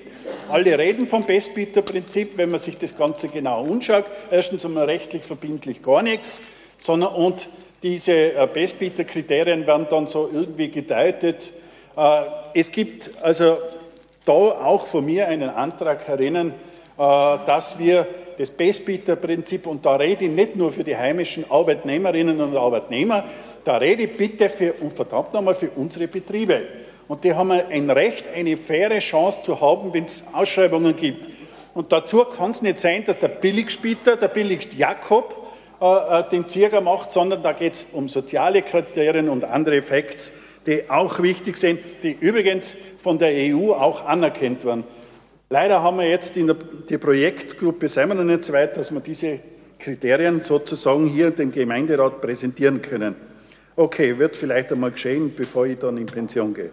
[0.49, 4.05] Alle reden vom Bestbieterprinzip, wenn man sich das Ganze genau anschaut.
[4.31, 6.41] Erstens einmal rechtlich verbindlich gar nichts,
[6.79, 7.49] sondern und
[7.83, 11.51] diese äh, Bestbieterkriterien werden dann so irgendwie gedeutet.
[11.97, 12.21] Äh,
[12.53, 13.57] es gibt also
[14.25, 16.53] da auch von mir einen Antrag herinnen, äh,
[16.97, 18.07] dass wir
[18.37, 23.23] das Bestbieterprinzip, und da rede ich nicht nur für die heimischen Arbeitnehmerinnen und Arbeitnehmer,
[23.63, 26.61] da rede ich bitte für, und verdammt nochmal, für unsere Betriebe.
[27.07, 31.27] Und die haben ein Recht, eine faire Chance zu haben, wenn es Ausschreibungen gibt.
[31.73, 35.40] Und dazu kann es nicht sein, dass der Billigspieter, der billigste Jakob,
[35.81, 40.31] äh, äh, den Zieger macht, sondern da geht es um soziale Kriterien und andere Effekte,
[40.67, 44.83] die auch wichtig sind, die übrigens von der EU auch anerkannt werden.
[45.49, 46.55] Leider haben wir jetzt in der
[46.87, 49.39] die Projektgruppe, sind wir noch nicht so weit, dass wir diese
[49.79, 53.15] Kriterien sozusagen hier dem Gemeinderat präsentieren können.
[53.75, 56.69] Okay, wird vielleicht einmal geschehen, bevor ich dann in Pension gehe.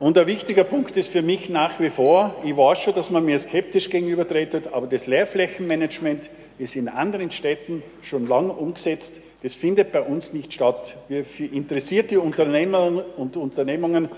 [0.00, 3.24] Und ein wichtiger Punkt ist für mich nach wie vor, ich weiß schon, dass man
[3.24, 9.20] mir skeptisch gegenübertretet, aber das Leerflächenmanagement ist in anderen Städten schon lange umgesetzt.
[9.42, 10.96] Das findet bei uns nicht statt.
[11.08, 14.08] Für interessierte Unternehmer und Unternehmungen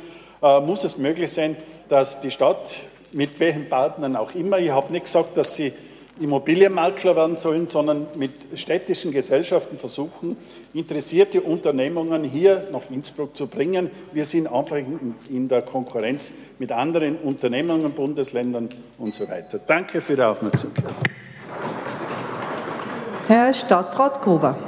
[0.42, 1.56] äh, muss es möglich sein,
[1.88, 4.58] dass die Stadt mit welchen Partnern auch immer.
[4.58, 5.72] Ich habe nicht gesagt, dass sie
[6.20, 10.36] Immobilienmakler werden sollen, sondern mit städtischen Gesellschaften versuchen,
[10.74, 13.90] interessierte Unternehmungen hier nach Innsbruck zu bringen.
[14.12, 18.68] Wir sind einfach in, der Konkurrenz mit anderen Unternehmungen, Bundesländern
[18.98, 19.58] und so weiter.
[19.66, 20.92] Danke für die Aufmerksamkeit.
[23.26, 24.58] Herr Stadtrat Gruber.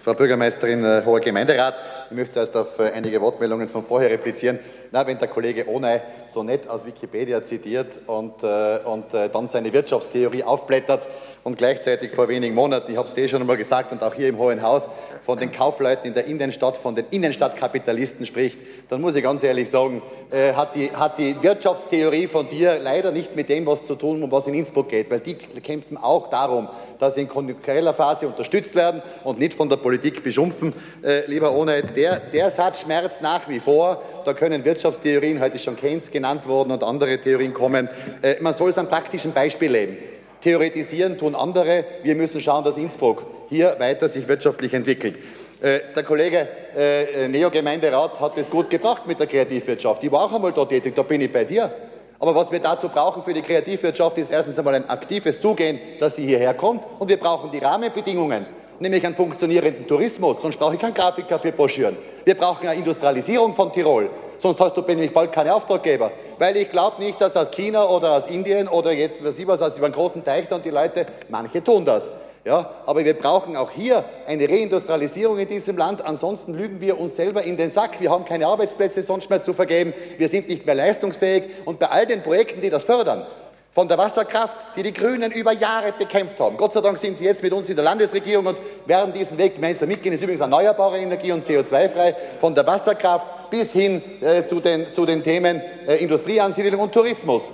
[0.00, 1.74] Frau Bürgermeisterin, äh, hoher Gemeinderat,
[2.10, 4.58] ich möchte zuerst auf äh, einige Wortmeldungen von vorher replizieren.
[4.90, 9.46] Na, wenn der Kollege Onay so nett aus Wikipedia zitiert und, äh, und äh, dann
[9.46, 11.06] seine Wirtschaftstheorie aufblättert
[11.42, 14.28] und gleichzeitig vor wenigen Monaten, ich habe es dir schon einmal gesagt und auch hier
[14.28, 14.90] im Hohen Haus,
[15.22, 19.70] von den Kaufleuten in der Innenstadt, von den Innenstadtkapitalisten spricht, dann muss ich ganz ehrlich
[19.70, 23.94] sagen, äh, hat, die, hat die Wirtschaftstheorie von dir leider nicht mit dem was zu
[23.94, 26.68] tun, um was in Innsbruck geht, weil die kämpfen auch darum,
[26.98, 30.74] dass sie in konjunktureller Phase unterstützt werden und nicht von der Politik beschumpfen.
[31.02, 34.02] Äh, lieber Ohne, der, der Satz schmerzt nach wie vor.
[34.24, 37.88] Da können Wirtschaftstheorien, heute ist schon Keynes genannt worden und andere Theorien kommen.
[38.22, 39.96] Äh, man soll es am praktischen Beispiel leben.
[40.40, 41.84] Theoretisieren tun andere.
[42.02, 45.16] Wir müssen schauen, dass Innsbruck hier weiter sich wirtschaftlich entwickelt.
[45.60, 50.02] Äh, der Kollege äh, Neo-Gemeinderat hat es gut gebracht mit der Kreativwirtschaft.
[50.02, 51.70] Ich war auch einmal dort tätig, da bin ich bei dir.
[52.18, 56.16] Aber was wir dazu brauchen für die Kreativwirtschaft ist erstens einmal ein aktives Zugehen, dass
[56.16, 56.82] sie hierher kommt.
[56.98, 58.46] Und wir brauchen die Rahmenbedingungen,
[58.78, 60.38] nämlich einen funktionierenden Tourismus.
[60.40, 61.96] Sonst brauche ich keinen Grafiker für Broschüren.
[62.24, 64.10] Wir brauchen eine Industrialisierung von Tirol.
[64.40, 66.10] Sonst hast du nämlich bald keine Auftraggeber.
[66.38, 69.60] Weil ich glaube nicht, dass aus China oder aus Indien oder jetzt, was ich was,
[69.60, 72.10] aus über einen großen Teich dann die Leute, manche tun das.
[72.42, 76.02] Ja, aber wir brauchen auch hier eine Reindustrialisierung in diesem Land.
[76.02, 78.00] Ansonsten lügen wir uns selber in den Sack.
[78.00, 79.92] Wir haben keine Arbeitsplätze sonst mehr zu vergeben.
[80.16, 81.44] Wir sind nicht mehr leistungsfähig.
[81.66, 83.26] Und bei all den Projekten, die das fördern,
[83.74, 86.56] von der Wasserkraft, die die Grünen über Jahre bekämpft haben.
[86.56, 89.56] Gott sei Dank sind sie jetzt mit uns in der Landesregierung und werden diesen Weg
[89.56, 90.12] gemeinsam mitgehen.
[90.12, 92.16] Das ist übrigens erneuerbare Energie und CO2-frei.
[92.40, 97.50] Von der Wasserkraft bis hin äh, zu, den, zu den Themen äh, Industrieansiedlung und Tourismus.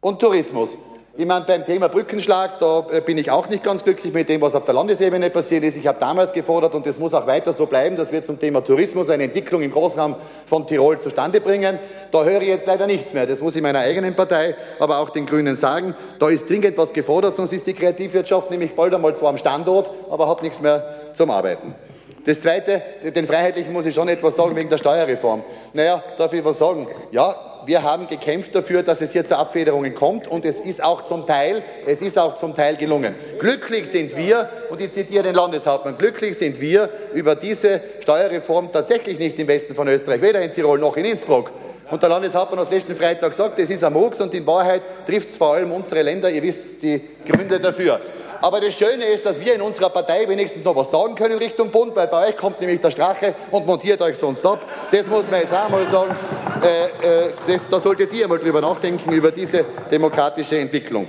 [0.00, 0.76] Und Tourismus.
[1.16, 4.40] Ich meine, beim Thema Brückenschlag, da äh, bin ich auch nicht ganz glücklich mit dem,
[4.40, 5.76] was auf der Landesebene passiert ist.
[5.76, 8.64] Ich habe damals gefordert, und das muss auch weiter so bleiben, dass wir zum Thema
[8.64, 10.16] Tourismus eine Entwicklung im Großraum
[10.46, 11.78] von Tirol zustande bringen.
[12.10, 13.26] Da höre ich jetzt leider nichts mehr.
[13.26, 15.94] Das muss ich meiner eigenen Partei, aber auch den Grünen sagen.
[16.18, 19.90] Da ist dringend was gefordert, sonst ist die Kreativwirtschaft nämlich bald einmal zwar am Standort,
[20.10, 21.76] aber hat nichts mehr zum Arbeiten.
[22.24, 22.80] Das Zweite,
[23.14, 25.42] den Freiheitlichen muss ich schon etwas sagen wegen der Steuerreform.
[25.74, 26.88] Naja, darf ich was sagen?
[27.10, 31.04] Ja, wir haben gekämpft dafür, dass es hier zu Abfederungen kommt und es ist auch
[31.04, 33.14] zum Teil, es ist auch zum Teil gelungen.
[33.38, 39.18] Glücklich sind wir, und ich zitiere den Landeshauptmann, glücklich sind wir über diese Steuerreform tatsächlich
[39.18, 41.50] nicht im Westen von Österreich, weder in Tirol noch in Innsbruck.
[41.90, 45.28] Und der Landeshauptmann hat letzten Freitag gesagt, es ist ein Murks und in Wahrheit trifft
[45.28, 48.00] es vor allem unsere Länder, ihr wisst die Gründe dafür.
[48.44, 51.70] Aber das Schöne ist, dass wir in unserer Partei wenigstens noch was sagen können Richtung
[51.70, 54.66] Bund, weil bei euch kommt nämlich der Strache und montiert euch sonst ab.
[54.90, 56.14] Das muss man jetzt auch mal sagen.
[56.62, 61.08] Äh, äh, das, da solltet ihr mal drüber nachdenken, über diese demokratische Entwicklung.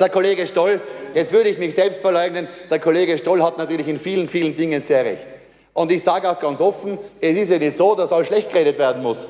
[0.00, 0.80] Der Kollege Stoll,
[1.12, 4.80] jetzt würde ich mich selbst verleugnen, der Kollege Stoll hat natürlich in vielen, vielen Dingen
[4.80, 5.26] sehr recht.
[5.74, 8.78] Und ich sage auch ganz offen, es ist ja nicht so, dass alles schlecht geredet
[8.78, 9.26] werden muss.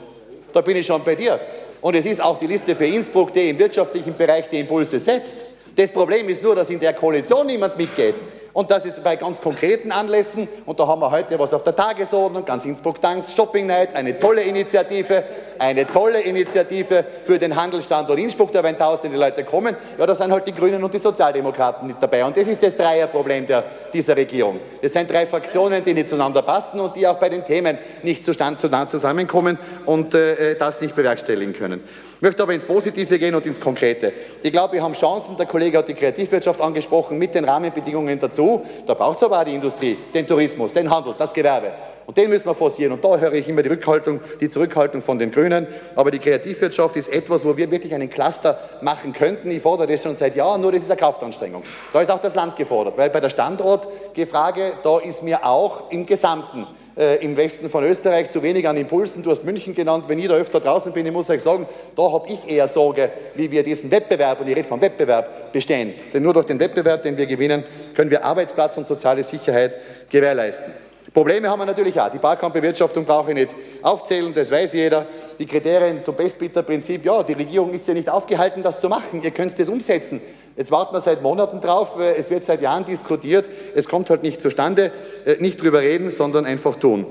[0.53, 1.41] Da bin ich schon bei dir.
[1.81, 5.37] Und es ist auch die Liste für Innsbruck, die im wirtschaftlichen Bereich die Impulse setzt.
[5.77, 8.15] Das Problem ist nur, dass in der Koalition niemand mitgeht.
[8.55, 11.75] Und das ist bei ganz konkreten Anlässen, und da haben wir heute was auf der
[11.75, 15.25] Tagesordnung, ganz Innsbruck Tanks Shopping Night, eine tolle Initiative,
[15.59, 19.77] eine tolle Initiative für den Handelsstandort Innsbruck, da werden tausende Leute kommen.
[19.99, 22.25] Ja, da sind halt die Grünen und die Sozialdemokraten nicht dabei.
[22.25, 24.61] Und das ist das Dreierproblem der, dieser Regierung.
[24.81, 28.25] Das sind drei Fraktionen, die nicht zueinander passen und die auch bei den Themen nicht
[28.25, 31.83] zusammenkommen und äh, das nicht bewerkstelligen können.
[32.25, 34.11] Ich möchte aber ins Positive gehen und ins Konkrete.
[34.43, 35.37] Ich glaube, wir haben Chancen.
[35.37, 38.65] Der Kollege hat die Kreativwirtschaft angesprochen mit den Rahmenbedingungen dazu.
[38.87, 41.73] Da braucht es aber auch die Industrie, den Tourismus, den Handel, das Gewerbe.
[42.07, 42.95] Und den müssen wir forcieren.
[42.95, 45.67] Und da höre ich immer die Rückhaltung, die Zurückhaltung von den Grünen.
[45.97, 49.51] Aber die Kreativwirtschaft ist etwas, wo wir wirklich einen Cluster machen könnten.
[49.51, 51.63] Ich fordere das schon seit Jahren, nur das ist eine Kraftanstrengung.
[51.93, 56.07] Da ist auch das Land gefordert, weil bei der Standortfrage, da ist mir auch im
[56.07, 56.67] Gesamten
[56.97, 59.23] äh, im Westen von Österreich zu wenig an Impulsen.
[59.23, 60.05] Du hast München genannt.
[60.07, 61.67] Wenn ich da öfter draußen bin, ich muss euch sagen,
[61.97, 65.95] da habe ich eher Sorge, wie wir diesen Wettbewerb, und ich rede vom Wettbewerb, bestehen.
[66.13, 67.65] Denn nur durch den Wettbewerb, den wir gewinnen,
[67.95, 69.75] können wir Arbeitsplatz und soziale Sicherheit
[70.09, 70.73] gewährleisten.
[71.13, 72.11] Probleme haben wir natürlich auch.
[72.11, 73.51] Die Barkampfbewirtschaftung brauche ich nicht
[73.83, 75.07] aufzählen, das weiß jeder.
[75.39, 79.23] Die Kriterien zum Bestbieterprinzip, ja, die Regierung ist ja nicht aufgehalten, das zu machen.
[79.23, 80.21] Ihr könnt das umsetzen.
[80.57, 83.45] Jetzt warten wir seit Monaten drauf, äh, es wird seit Jahren diskutiert,
[83.75, 84.93] es kommt halt nicht zustande.
[85.25, 87.07] Äh, nicht drüber reden, sondern einfach tun.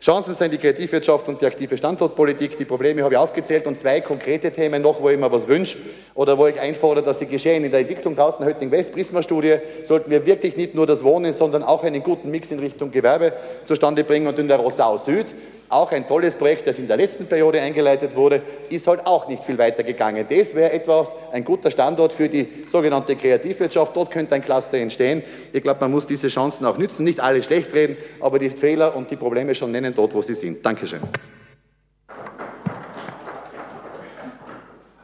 [0.00, 2.56] Chancen sind die Kreativwirtschaft und die aktive Standortpolitik.
[2.56, 5.76] Die Probleme habe ich aufgezählt und zwei konkrete Themen noch, wo ich mir was wünsche
[6.14, 7.64] oder wo ich einfordere, dass sie geschehen.
[7.64, 11.64] In der Entwicklung draußen Hötting West Prisma-Studie sollten wir wirklich nicht nur das Wohnen, sondern
[11.64, 13.32] auch einen guten Mix in Richtung Gewerbe
[13.64, 14.28] zustande bringen.
[14.28, 15.26] Und in der Rosau Süd
[15.68, 19.44] auch ein tolles Projekt, das in der letzten Periode eingeleitet wurde, ist halt auch nicht
[19.44, 20.24] viel weiter gegangen.
[20.28, 23.94] Das wäre etwas, ein guter Standort für die sogenannte Kreativwirtschaft.
[23.94, 25.22] Dort könnte ein Cluster entstehen.
[25.52, 28.96] Ich glaube, man muss diese Chancen auch nützen, nicht alle schlecht reden, aber die Fehler
[28.96, 30.64] und die Probleme schon nennen dort, wo sie sind.
[30.64, 31.00] Dankeschön.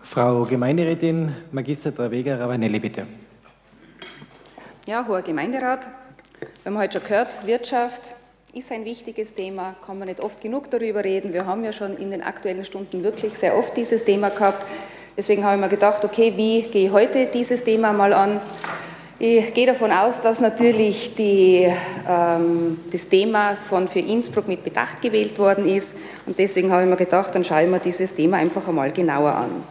[0.02, 3.06] Frau Gemeinderätin Magister Travega Ravanelli, bitte.
[4.86, 5.88] Ja, hoher Gemeinderat,
[6.62, 8.02] wir haben heute schon gehört, Wirtschaft,
[8.55, 11.32] ist ein wichtiges Thema, kann man nicht oft genug darüber reden.
[11.32, 14.64] Wir haben ja schon in den aktuellen Stunden wirklich sehr oft dieses Thema gehabt.
[15.16, 18.40] Deswegen habe ich mir gedacht, okay, wie gehe ich heute dieses Thema mal an?
[19.18, 21.68] Ich gehe davon aus, dass natürlich die,
[22.09, 25.96] ähm, das Thema von für Innsbruck mit Bedacht gewählt worden ist.
[26.24, 29.34] Und deswegen habe ich mir gedacht, dann schaue ich mir dieses Thema einfach einmal genauer
[29.34, 29.64] an.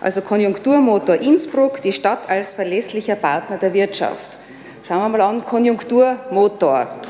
[0.00, 4.38] Also Konjunkturmotor Innsbruck, die Stadt als verlässlicher Partner der Wirtschaft.
[4.88, 7.00] Schauen wir mal an, Konjunkturmotor.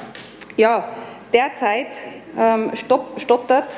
[0.57, 0.89] Ja,
[1.33, 1.89] Derzeit
[2.39, 2.73] ähm,
[3.17, 3.69] stottert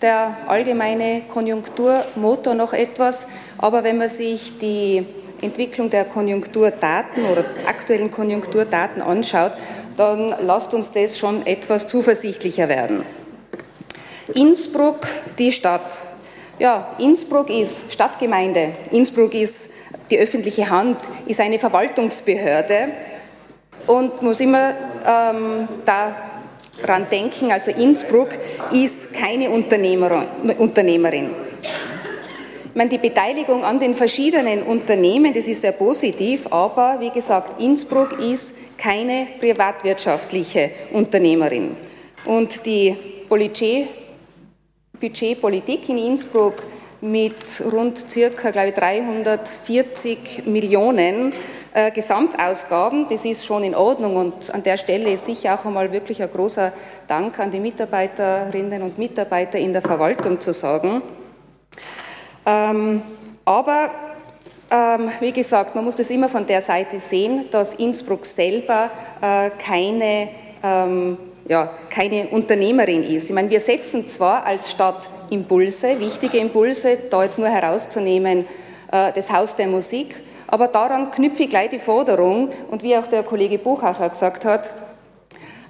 [0.00, 3.26] der allgemeine Konjunkturmotor noch etwas,
[3.58, 5.04] aber wenn man sich die
[5.42, 9.52] Entwicklung der Konjunkturdaten oder aktuellen Konjunkturdaten anschaut,
[9.96, 13.04] dann lasst uns das schon etwas zuversichtlicher werden.
[14.34, 15.06] Innsbruck,
[15.38, 15.98] die Stadt.
[16.58, 18.74] Ja, Innsbruck ist Stadtgemeinde.
[18.92, 19.70] Innsbruck ist
[20.10, 22.88] die öffentliche Hand, ist eine Verwaltungsbehörde
[23.86, 24.74] und muss immer
[25.06, 26.29] ähm, da
[26.82, 28.30] dran denken, also Innsbruck
[28.72, 31.30] ist keine Unternehmerin.
[31.62, 37.60] Ich meine, die Beteiligung an den verschiedenen Unternehmen, das ist sehr positiv, aber wie gesagt,
[37.60, 41.76] Innsbruck ist keine privatwirtschaftliche Unternehmerin.
[42.24, 42.96] Und die
[43.28, 46.62] Budgetpolitik in Innsbruck
[47.00, 47.34] mit
[47.72, 51.32] rund circa, glaube ich, 340 Millionen
[51.72, 53.06] äh, Gesamtausgaben.
[53.08, 56.30] Das ist schon in Ordnung und an der Stelle ist sicher auch einmal wirklich ein
[56.30, 56.72] großer
[57.06, 61.02] Dank an die Mitarbeiterinnen und Mitarbeiter in der Verwaltung zu sagen.
[62.46, 63.02] Ähm,
[63.44, 63.90] aber
[64.70, 68.90] ähm, wie gesagt, man muss das immer von der Seite sehen, dass Innsbruck selber
[69.20, 70.28] äh, keine,
[70.62, 71.18] ähm,
[71.48, 73.28] ja, keine Unternehmerin ist.
[73.28, 78.46] Ich meine, wir setzen zwar als Stadt Impulse, wichtige Impulse, da jetzt nur herauszunehmen,
[78.92, 80.14] äh, das Haus der Musik,
[80.50, 84.70] aber daran knüpfe ich gleich die Forderung, und wie auch der Kollege Buchacher gesagt hat,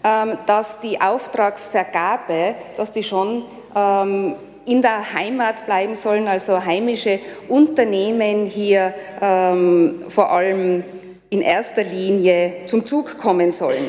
[0.02, 3.44] ähm, dass die Auftragsvergabe, dass die schon
[3.76, 10.84] ähm, in der Heimat bleiben sollen, also heimische Unternehmen hier ähm, vor allem
[11.28, 13.88] in erster Linie zum Zug kommen sollen.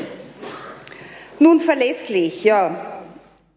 [1.39, 2.75] Nun verlässlich, ja.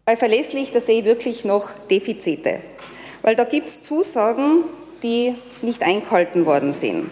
[0.05, 2.59] Bei verlässlich, da sehe ich wirklich noch Defizite,
[3.21, 4.63] weil da gibt es Zusagen,
[5.03, 7.09] die nicht eingehalten worden sind.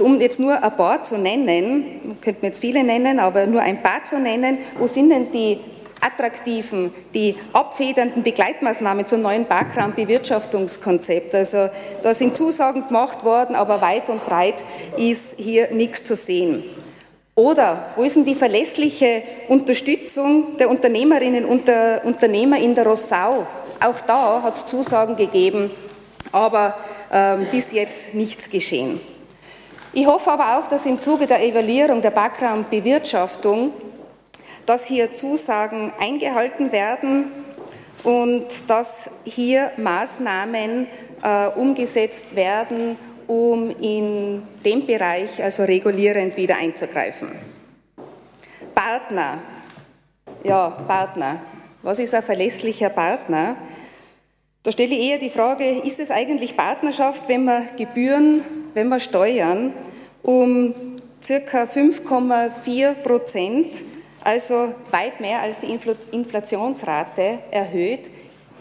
[0.00, 3.82] Um jetzt nur ein paar zu nennen, könnte man jetzt viele nennen, aber nur ein
[3.82, 5.58] paar zu nennen, wo sind denn die
[6.00, 11.34] attraktiven, die abfedernden Begleitmaßnahmen zum neuen Parkraumbewirtschaftungskonzept.
[11.34, 11.68] Also
[12.02, 14.62] da sind Zusagen gemacht worden, aber weit und breit
[14.96, 16.64] ist hier nichts zu sehen.
[17.34, 23.46] Oder wo ist denn die verlässliche Unterstützung der Unternehmerinnen und der Unternehmer in der Rossau?
[23.80, 25.70] Auch da hat es Zusagen gegeben,
[26.32, 26.76] aber
[27.12, 29.00] ähm, bis jetzt nichts geschehen.
[29.98, 33.72] Ich hoffe aber auch, dass im Zuge der Evaluierung der Background-Bewirtschaftung,
[34.64, 37.32] dass hier Zusagen eingehalten werden
[38.04, 40.86] und dass hier Maßnahmen
[41.20, 42.96] äh, umgesetzt werden,
[43.26, 47.32] um in dem Bereich also regulierend wieder einzugreifen.
[48.76, 49.38] Partner.
[50.44, 51.40] Ja, Partner.
[51.82, 53.56] Was ist ein verlässlicher Partner?
[54.62, 58.44] Da stelle ich eher die Frage, ist es eigentlich Partnerschaft, wenn man Gebühren,
[58.74, 59.72] wenn man Steuern
[60.28, 60.74] um
[61.22, 63.76] circa 5,4 Prozent,
[64.22, 65.74] also weit mehr als die
[66.10, 68.10] Inflationsrate erhöht?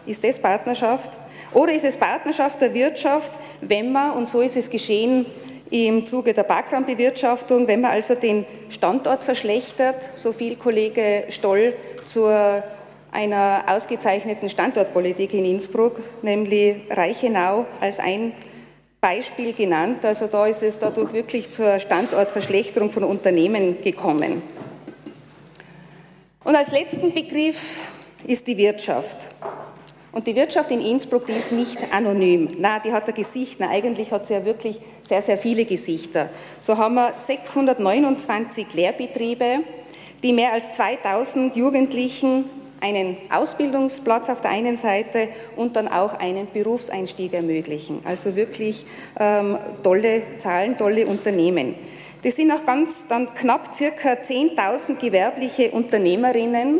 [0.06, 1.18] Ist das Partnerschaft?
[1.54, 5.26] Oder ist es Partnerschaft der Wirtschaft, wenn man, und so ist es geschehen
[5.70, 11.74] im Zuge der Backgroundbewirtschaftung, wenn man also den Standort verschlechtert, so viel Kollege Stoll
[12.06, 12.64] zur
[13.12, 18.32] einer ausgezeichneten Standortpolitik in Innsbruck, nämlich Reichenau als ein
[19.02, 20.04] Beispiel genannt.
[20.04, 24.42] Also da ist es dadurch wirklich zur Standortverschlechterung von Unternehmen gekommen.
[26.44, 27.62] Und als letzten Begriff
[28.26, 29.18] ist die Wirtschaft.
[30.12, 32.56] Und die Wirtschaft in Innsbruck, die ist nicht anonym.
[32.58, 33.58] Na, die hat ein Gesicht.
[33.60, 36.30] Na, eigentlich hat sie ja wirklich sehr, sehr viele Gesichter.
[36.60, 39.60] So haben wir 629 Lehrbetriebe,
[40.24, 42.46] die mehr als 2000 Jugendlichen
[42.80, 48.02] einen Ausbildungsplatz auf der einen Seite und dann auch einen Berufseinstieg ermöglichen.
[48.04, 48.86] Also wirklich
[49.20, 51.74] ähm, tolle Zahlen, tolle Unternehmen.
[52.24, 56.80] Das sind auch ganz dann knapp circa 10.000 gewerbliche Unternehmerinnen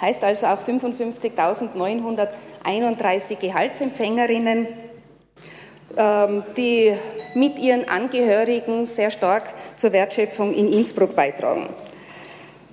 [0.00, 4.83] heißt also auch 55.931 Gehaltsempfängerinnen
[6.56, 6.92] die
[7.34, 9.44] mit ihren Angehörigen sehr stark
[9.76, 11.68] zur Wertschöpfung in Innsbruck beitragen.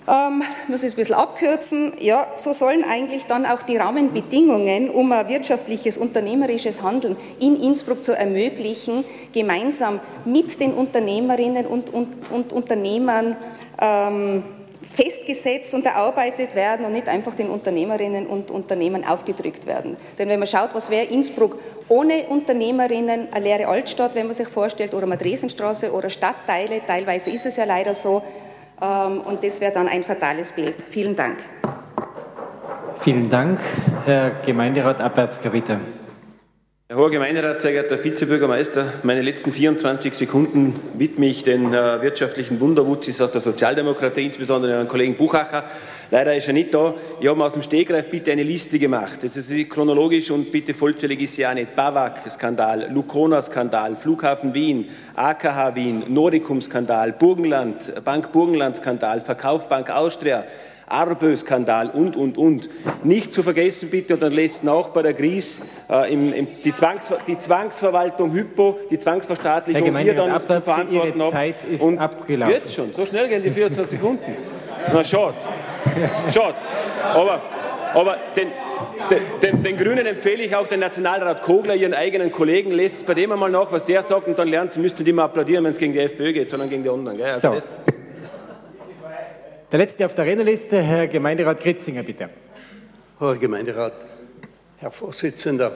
[0.07, 1.93] Ähm, muss ich ein bisschen abkürzen.
[1.99, 8.03] Ja, so sollen eigentlich dann auch die Rahmenbedingungen, um ein wirtschaftliches, unternehmerisches Handeln in Innsbruck
[8.03, 13.38] zu ermöglichen, gemeinsam mit den Unternehmerinnen und, und, und Unternehmern
[13.80, 14.43] ähm,
[14.93, 19.97] festgesetzt und erarbeitet werden und nicht einfach den Unternehmerinnen und Unternehmen aufgedrückt werden.
[20.17, 24.47] Denn wenn man schaut, was wäre Innsbruck ohne Unternehmerinnen, eine leere Altstadt, wenn man sich
[24.47, 28.23] vorstellt, oder Madresenstraße oder Stadtteile, teilweise ist es ja leider so,
[28.81, 30.75] ähm, und das wäre dann ein fatales Bild.
[30.89, 31.37] Vielen Dank.
[32.99, 33.59] Vielen Dank.
[34.05, 35.79] Herr Gemeinderat Abwärtsker, bitte.
[36.91, 42.59] Herr hoher Gemeinderat, sehr geehrter Vizebürgermeister, meine letzten 24 Sekunden widme ich den äh, wirtschaftlichen
[42.59, 45.63] Wunderwutzis aus der Sozialdemokratie, insbesondere Herrn Kollegen Buchacher.
[46.09, 46.93] Leider ist er nicht da.
[47.21, 49.19] Ich habe aus dem Stegreif bitte eine Liste gemacht.
[49.21, 51.77] Das ist chronologisch und bitte vollzählig ist sie auch nicht.
[51.77, 60.43] Bawak-Skandal, Lucona-Skandal, Flughafen Wien, AKH Wien, Nordicum-Skandal, Burgenland, Bank Burgenland-Skandal, Verkaufbank Austria,
[60.91, 62.69] Arbö-Skandal und, und, und.
[63.03, 66.73] Nicht zu vergessen bitte, und dann letzten auch bei der Gries, äh, im, im, die,
[66.73, 71.97] Zwangsver die, Zwangsverwaltung Hypo, die Zwangsverstaatlichung, hier dann Abwärts, zu verantworten Ihre Zeit ist und
[71.97, 72.53] abgelaufen.
[72.53, 74.35] Jetzt schon, so schnell gehen die 24 Sekunden.
[74.91, 75.35] Na, schade.
[76.33, 76.55] Schade.
[77.13, 77.41] Aber,
[77.93, 78.47] aber den,
[79.41, 83.13] den, den, Grünen empfehle ich auch den Nationalrat Kogler, ihren eigenen Kollegen, lest es bei
[83.13, 85.63] dem einmal nach, was der sagt, und dann lernt sie, müsst ihr nicht mehr applaudieren,
[85.63, 87.17] wenn es gegen die FPÖ geht, sondern gegen die anderen.
[87.17, 87.27] Gell?
[87.27, 87.90] Also so.
[89.72, 92.30] Der letzte auf der Rednerliste, Herr Gemeinderat Kritzinger, bitte.
[93.17, 93.93] Herr Gemeinderat,
[94.76, 95.72] Herr Vorsitzender.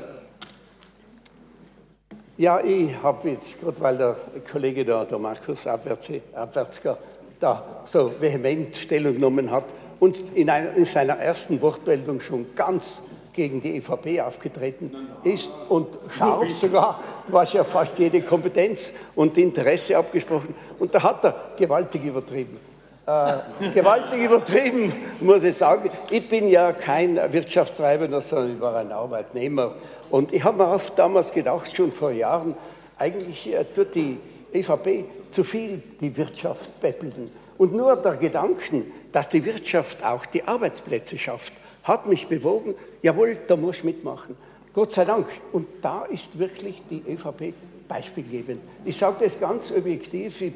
[2.36, 4.18] Ja, ich habe jetzt, gerade weil der
[4.52, 6.98] Kollege da, der Markus Abwärtsker,
[7.40, 13.00] da so vehement Stellung genommen hat und in, einer, in seiner ersten Wortmeldung schon ganz
[13.32, 14.92] gegen die EVP aufgetreten
[15.24, 20.54] ist und scharf sogar, was ja fast jede Kompetenz und Interesse abgesprochen.
[20.80, 22.75] Und da hat er gewaltig übertrieben
[23.06, 25.90] äh, gewaltig übertrieben, muss ich sagen.
[26.10, 29.76] Ich bin ja kein Wirtschaftstreibender, sondern ich war ein Arbeitnehmer.
[30.10, 32.56] Und ich habe mir oft damals gedacht, schon vor Jahren,
[32.98, 34.18] eigentlich äh, tut die
[34.54, 37.32] EVP zu viel die Wirtschaft beppeln.
[37.58, 41.54] Und nur der Gedanken, dass die Wirtschaft auch die Arbeitsplätze schafft,
[41.84, 44.36] hat mich bewogen, jawohl, da muss ich mitmachen.
[44.74, 45.28] Gott sei Dank.
[45.52, 47.54] Und da ist wirklich die ÖVP
[47.88, 48.62] beispielgebend.
[48.84, 50.54] Ich sage das ganz objektiv, ich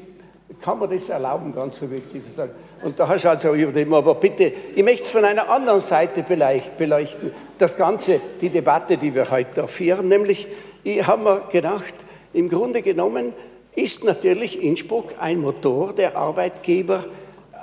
[0.60, 2.52] kann man das erlauben, ganz objektiv zu sagen.
[2.82, 3.94] Und da hast du also übertrieben.
[3.94, 7.32] Aber bitte, ich möchte es von einer anderen Seite beleuchten.
[7.58, 10.48] Das Ganze, die Debatte, die wir heute führen, nämlich,
[10.82, 11.94] ich habe mir gedacht,
[12.32, 13.32] im Grunde genommen
[13.74, 17.04] ist natürlich Innsbruck ein Motor der Arbeitgeber,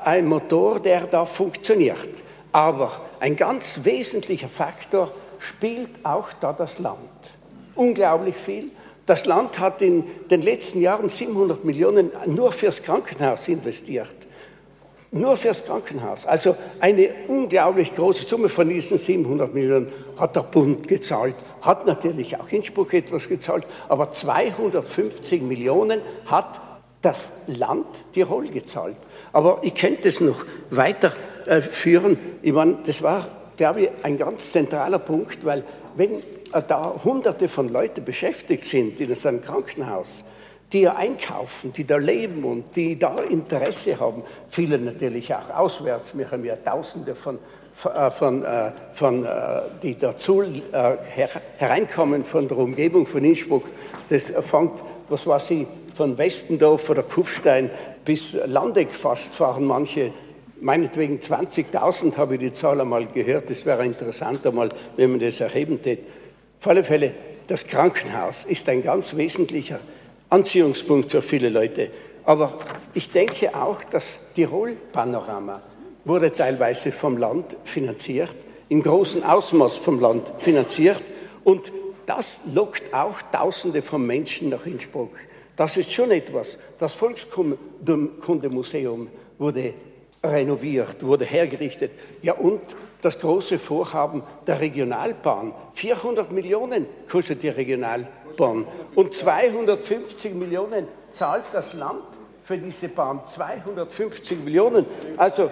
[0.04, 2.10] ein Motor, der da funktioniert.
[2.52, 6.98] Aber ein ganz wesentlicher Faktor spielt auch da das Land.
[7.76, 8.72] Unglaublich viel.
[9.08, 14.16] Das Land hat in den letzten Jahren 700 Millionen nur fürs Krankenhaus investiert.
[15.12, 16.26] Nur fürs Krankenhaus.
[16.26, 19.88] Also eine unglaublich große Summe von diesen 700 Millionen
[20.18, 26.60] hat der Bund gezahlt, hat natürlich auch Innsbruck etwas gezahlt, aber 250 Millionen hat
[27.02, 28.98] das Land Tirol gezahlt.
[29.32, 32.18] Aber ich könnte es noch weiterführen.
[32.42, 35.64] Ich meine, das war, glaube ich, ein ganz zentraler Punkt, weil
[35.96, 36.20] wenn
[36.68, 40.24] da Hunderte von Leuten beschäftigt sind in so einem Krankenhaus,
[40.72, 44.24] die ja einkaufen, die da leben und die da Interesse haben.
[44.50, 46.18] Viele natürlich auch auswärts.
[46.18, 47.40] Wir haben ja Tausende von,
[47.74, 50.98] von, äh, von äh, die dazu äh,
[51.58, 53.64] hereinkommen von der Umgebung von Innsbruck.
[54.10, 54.74] Das fängt,
[55.08, 57.72] was weiß ich, von Westendorf oder Kufstein
[58.04, 60.12] bis Landeck fast fahren manche
[60.62, 63.50] meinetwegen 20.000 habe ich die Zahl einmal gehört.
[63.50, 66.00] Das wäre interessant einmal, wenn man das erheben tät.
[66.60, 67.14] Auf alle Fälle,
[67.48, 69.80] das Krankenhaus ist ein ganz wesentlicher
[70.30, 71.92] Anziehungspunkt für viele Leute.
[72.26, 72.54] Aber
[72.94, 74.04] ich denke auch, das
[74.36, 75.62] Tirol-Panorama
[76.04, 78.36] wurde teilweise vom Land finanziert,
[78.70, 81.04] in großem Ausmaß vom Land finanziert
[81.44, 81.72] und
[82.06, 85.12] das lockt auch Tausende von Menschen nach Innsbruck.
[85.56, 86.60] Das ist schon etwas.
[86.78, 89.74] Das Volkskundemuseum wurde
[90.32, 91.92] renoviert, wurde hergerichtet.
[92.22, 92.62] Ja, und
[93.02, 95.54] das große Vorhaben der Regionalbahn.
[95.74, 98.66] 400 Millionen kostet die Regionalbahn
[98.96, 102.04] und 250 Millionen zahlt das Land
[102.44, 103.22] für diese Bahn.
[103.26, 104.86] 250 Millionen.
[105.18, 105.50] Also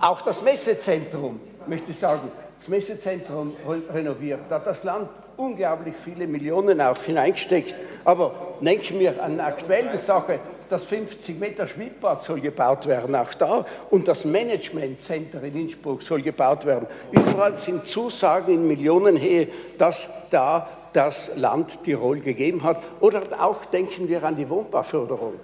[0.00, 3.54] auch das Messezentrum, möchte ich sagen, das Messezentrum
[3.92, 4.40] renoviert.
[4.48, 7.74] Da hat das Land unglaublich viele Millionen auch hineingesteckt.
[8.04, 10.40] Aber denken wir an eine aktuelle Sache,
[10.70, 13.66] das 50 Meter Schwimmbad soll gebaut werden, auch da.
[13.90, 16.86] Und das Managementcenter in Innsbruck soll gebaut werden.
[17.10, 22.82] Überall sind Zusagen in Millionenhöhe, dass da das Land Tirol gegeben hat.
[23.00, 25.34] Oder auch denken wir an die Wohnbauförderung.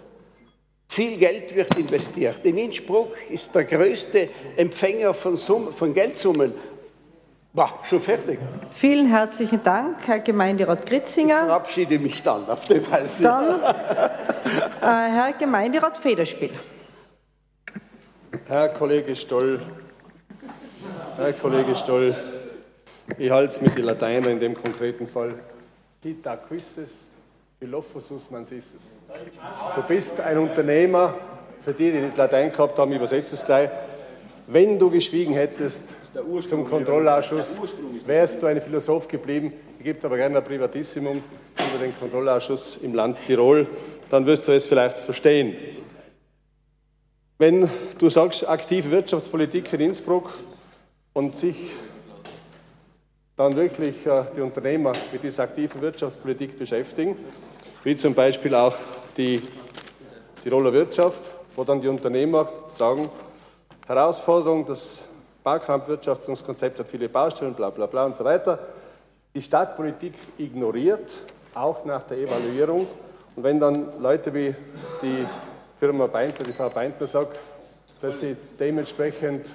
[0.89, 2.45] Viel Geld wird investiert.
[2.45, 6.55] In Innsbruck ist der größte Empfänger von, Summen, von Geldsummen
[7.57, 8.39] war schon fertig.
[8.71, 11.41] Vielen herzlichen Dank, Herr Gemeinderat Gritzinger.
[11.41, 13.23] Ich verabschiede mich dann auf die Weise.
[13.23, 13.71] Dann äh,
[14.81, 16.53] Herr Gemeinderat Federspiel.
[18.47, 19.61] Herr Kollege Stoll,
[21.17, 22.15] Herr Kollege Stoll,
[23.17, 25.35] ich halte es mit den Lateinern in dem konkreten Fall.
[26.03, 27.07] Cita quisses,
[27.59, 28.91] philophosus mans isses.
[29.75, 31.15] Du bist ein Unternehmer,
[31.59, 33.71] für die, die nicht Latein gehabt haben, übersetze es gleich.
[34.49, 35.83] Wenn du geschwiegen hättest,
[36.49, 37.61] zum Kontrollausschuss.
[38.07, 41.23] Wärst du ein Philosoph geblieben, ich gebe aber gerne ein Privatissimum
[41.57, 43.67] über den Kontrollausschuss im Land Tirol,
[44.09, 45.57] dann wirst du es vielleicht verstehen.
[47.39, 47.69] Wenn
[47.99, 50.33] du sagst, aktive Wirtschaftspolitik in Innsbruck
[51.13, 51.73] und sich
[53.37, 57.17] dann wirklich äh, die Unternehmer mit dieser aktiven Wirtschaftspolitik beschäftigen,
[57.85, 58.75] wie zum Beispiel auch
[59.19, 59.43] die
[60.43, 61.23] Tiroler Wirtschaft,
[61.55, 63.11] wo dann die Unternehmer sagen,
[63.87, 65.05] Herausforderung, das
[65.45, 68.59] Baukampfwirtschaftskonzept hat viele Baustellen, bla bla bla und so weiter.
[69.33, 71.09] Die Stadtpolitik ignoriert,
[71.55, 72.89] auch nach der Evaluierung.
[73.37, 74.55] Und wenn dann Leute wie
[75.03, 75.25] die
[75.79, 77.39] Firma Beintner, die Frau Beintner sagt,
[78.01, 79.47] dass sie dementsprechend,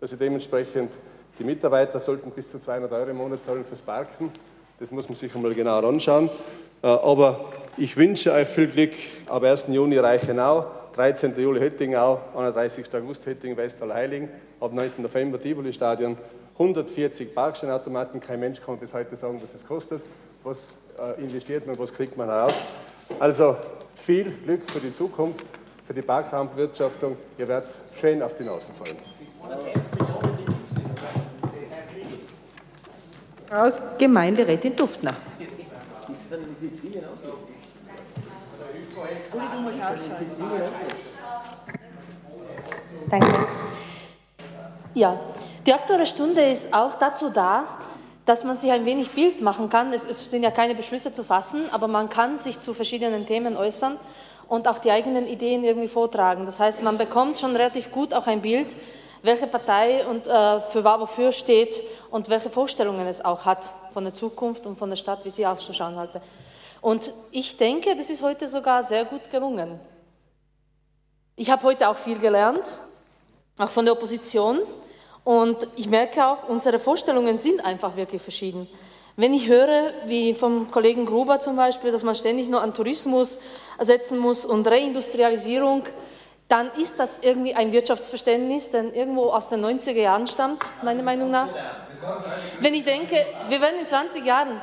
[0.00, 0.92] dass sie dementsprechend
[1.38, 4.30] die Mitarbeiter sollten bis zu 200 Euro im Monat zahlen fürs Parken,
[4.80, 6.28] das muss man sich einmal genauer anschauen.
[6.82, 8.92] Äh, aber ich wünsche euch viel Glück
[9.26, 9.68] ab 1.
[9.68, 10.66] Juni Reichenau,
[10.98, 11.32] 13.
[11.38, 12.92] Juli Höttingau, 31.
[12.92, 14.28] August Höttingen, Westal Heiligen
[14.58, 14.94] ab 9.
[14.98, 16.18] November Tivoli-Stadion.
[16.54, 18.18] 140 Parkstellenautomaten.
[18.18, 20.02] Kein Mensch kann bis heute sagen, was es kostet.
[20.42, 22.66] Was äh, investiert man, was kriegt man heraus?
[23.20, 23.56] Also
[23.94, 25.44] viel Glück für die Zukunft,
[25.86, 27.16] für die Parkraumbewirtschaftung.
[27.38, 28.96] Ihr werdet schön auf die Nase fallen.
[33.48, 35.14] Frau Gemeinderätin Duftner.
[43.10, 43.46] Danke.
[44.94, 45.18] Ja,
[45.66, 47.64] die Aktuelle Stunde ist auch dazu da,
[48.26, 49.92] dass man sich ein wenig Bild machen kann.
[49.92, 53.56] Es, es, sind ja keine Beschlüsse zu fassen, aber man kann sich zu verschiedenen Themen
[53.56, 53.96] äußern
[54.48, 56.44] und auch die eigenen Ideen irgendwie vortragen.
[56.44, 58.76] Das heißt, man bekommt schon relativ gut auch ein Bild,
[59.22, 64.14] welche Partei und äh, für wofür steht und welche Vorstellungen es auch hat von der
[64.14, 66.20] Zukunft und von der Stadt, wie sie auszuschauen halte.
[66.80, 69.80] Und ich denke, das ist heute sogar sehr gut gelungen.
[71.36, 72.80] Ich habe heute auch viel gelernt,
[73.58, 74.60] auch von der Opposition.
[75.24, 78.68] Und ich merke auch, unsere Vorstellungen sind einfach wirklich verschieden.
[79.16, 83.38] Wenn ich höre, wie vom Kollegen Gruber zum Beispiel, dass man ständig nur an Tourismus
[83.80, 85.82] setzen muss und Reindustrialisierung,
[86.48, 91.30] dann ist das irgendwie ein Wirtschaftsverständnis, das irgendwo aus den 90er Jahren stammt, meiner Meinung
[91.30, 91.48] nach.
[92.60, 93.16] Wenn ich denke,
[93.48, 94.62] wir werden in 20 Jahren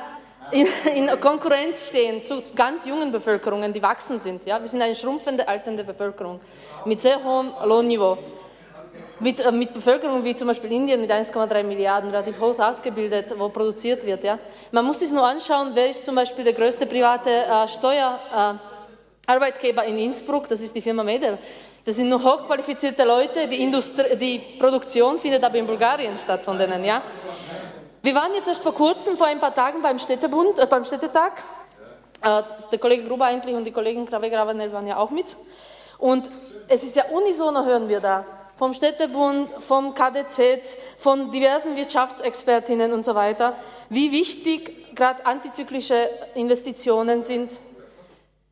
[0.50, 4.44] in, in Konkurrenz stehen zu ganz jungen Bevölkerungen, die wachsen sind.
[4.46, 4.60] Ja?
[4.60, 6.40] Wir sind eine schrumpfende, alternde Bevölkerung
[6.84, 8.18] mit sehr hohem Lohnniveau.
[9.20, 13.48] mit, äh, mit Bevölkerung wie zum Beispiel Indien mit 1,3 Milliarden, relativ hoch ausgebildet, wo
[13.48, 14.24] produziert wird.
[14.24, 14.38] Ja.
[14.70, 19.90] Man muss sich nur anschauen, wer ist zum Beispiel der größte private äh, Steuerarbeitgeber äh,
[19.90, 21.38] in Innsbruck, das ist die Firma Medel.
[21.84, 26.58] Das sind nur hochqualifizierte Leute, die, Industrie, die Produktion findet aber in Bulgarien statt von
[26.58, 26.84] denen.
[26.84, 27.00] Ja.
[28.06, 31.42] Wir waren jetzt erst vor kurzem, vor ein paar Tagen beim Städtebund, äh, beim Städtetag.
[32.22, 35.36] Äh, der Kollege Gruber eigentlich und die Kollegin Krave-Gravanel waren ja auch mit.
[35.98, 36.30] Und
[36.68, 43.04] es ist ja unisono, hören wir da, vom Städtebund, vom KDZ, von diversen Wirtschaftsexpertinnen und
[43.04, 43.56] so weiter,
[43.88, 47.58] wie wichtig gerade antizyklische Investitionen sind,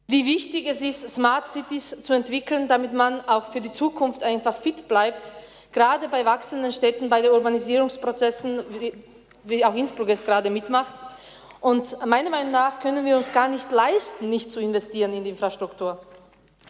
[0.09, 4.57] wie wichtig es ist, Smart Cities zu entwickeln, damit man auch für die Zukunft einfach
[4.57, 5.31] fit bleibt,
[5.71, 8.65] gerade bei wachsenden Städten, bei den Urbanisierungsprozessen,
[9.45, 10.95] wie auch Innsbruck es gerade mitmacht.
[11.61, 15.31] Und meiner Meinung nach können wir uns gar nicht leisten, nicht zu investieren in die
[15.31, 15.99] Infrastruktur.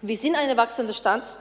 [0.02, 1.34] Wir sind eine wachsende Stadt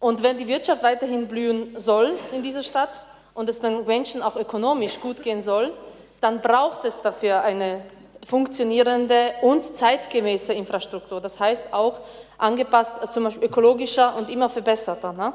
[0.00, 3.02] und wenn die Wirtschaft weiterhin blühen soll in dieser Stadt
[3.34, 5.72] und es den Menschen auch ökonomisch gut gehen soll,
[6.20, 7.82] dann braucht es dafür eine
[8.26, 11.20] funktionierende und zeitgemäße Infrastruktur.
[11.20, 12.00] Das heißt auch
[12.36, 15.12] angepasst, zum Beispiel ökologischer und immer verbesserter.
[15.12, 15.32] Ne?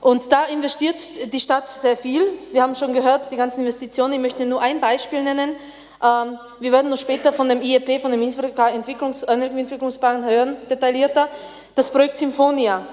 [0.00, 0.96] Und da investiert
[1.32, 2.26] die Stadt sehr viel.
[2.52, 4.14] Wir haben schon gehört, die ganzen Investitionen.
[4.14, 5.56] Ich möchte nur ein Beispiel nennen.
[6.02, 11.28] Ähm, wir werden noch später von dem IEP, von dem Innsbrucker Entwicklungs Energieentwicklungsplan hören, detaillierter.
[11.74, 12.86] Das Projekt Symphonia.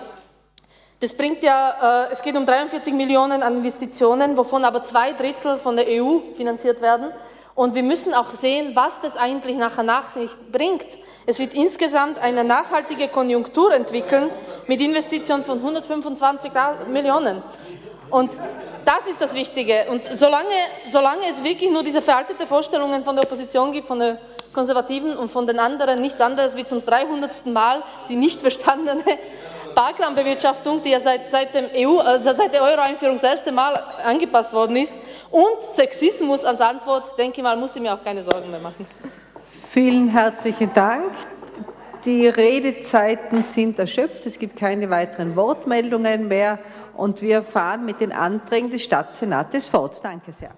[0.99, 5.57] Das bringt ja, äh, es geht um 43 Millionen an Investitionen, wovon aber zwei Drittel
[5.57, 7.11] von der EU finanziert werden.
[7.57, 10.85] Und wir müssen auch sehen, was das eigentlich nachher nach sich bringt.
[11.25, 14.29] Es wird insgesamt eine nachhaltige Konjunktur entwickeln
[14.67, 16.51] mit Investitionen von 125
[16.87, 17.41] Millionen.
[18.11, 18.29] Und
[18.85, 19.87] das ist das Wichtige.
[19.89, 20.53] Und solange,
[20.85, 24.19] solange es wirklich nur diese veraltete Vorstellungen von der Opposition gibt, von den
[24.53, 27.47] Konservativen und von den anderen, nichts anderes wie zum 300.
[27.47, 29.01] Mal die nicht verstandene
[29.77, 34.51] Barkrambewirtschaftung, die ja seit, seit, dem EU, also seit der Euro-Einführung das erste Mal angepasst
[34.51, 34.99] worden ist,
[35.29, 38.87] und Sexismus als Antwort, denke ich mal, muss ich mir auch keine Sorgen mehr machen.
[39.69, 41.11] Vielen herzlichen Dank.
[42.05, 44.25] Die Redezeiten sind erschöpft.
[44.25, 46.57] Es gibt keine weiteren Wortmeldungen mehr.
[46.95, 49.99] Und wir fahren mit den Anträgen des Stadtsenates fort.
[50.01, 50.55] Danke sehr.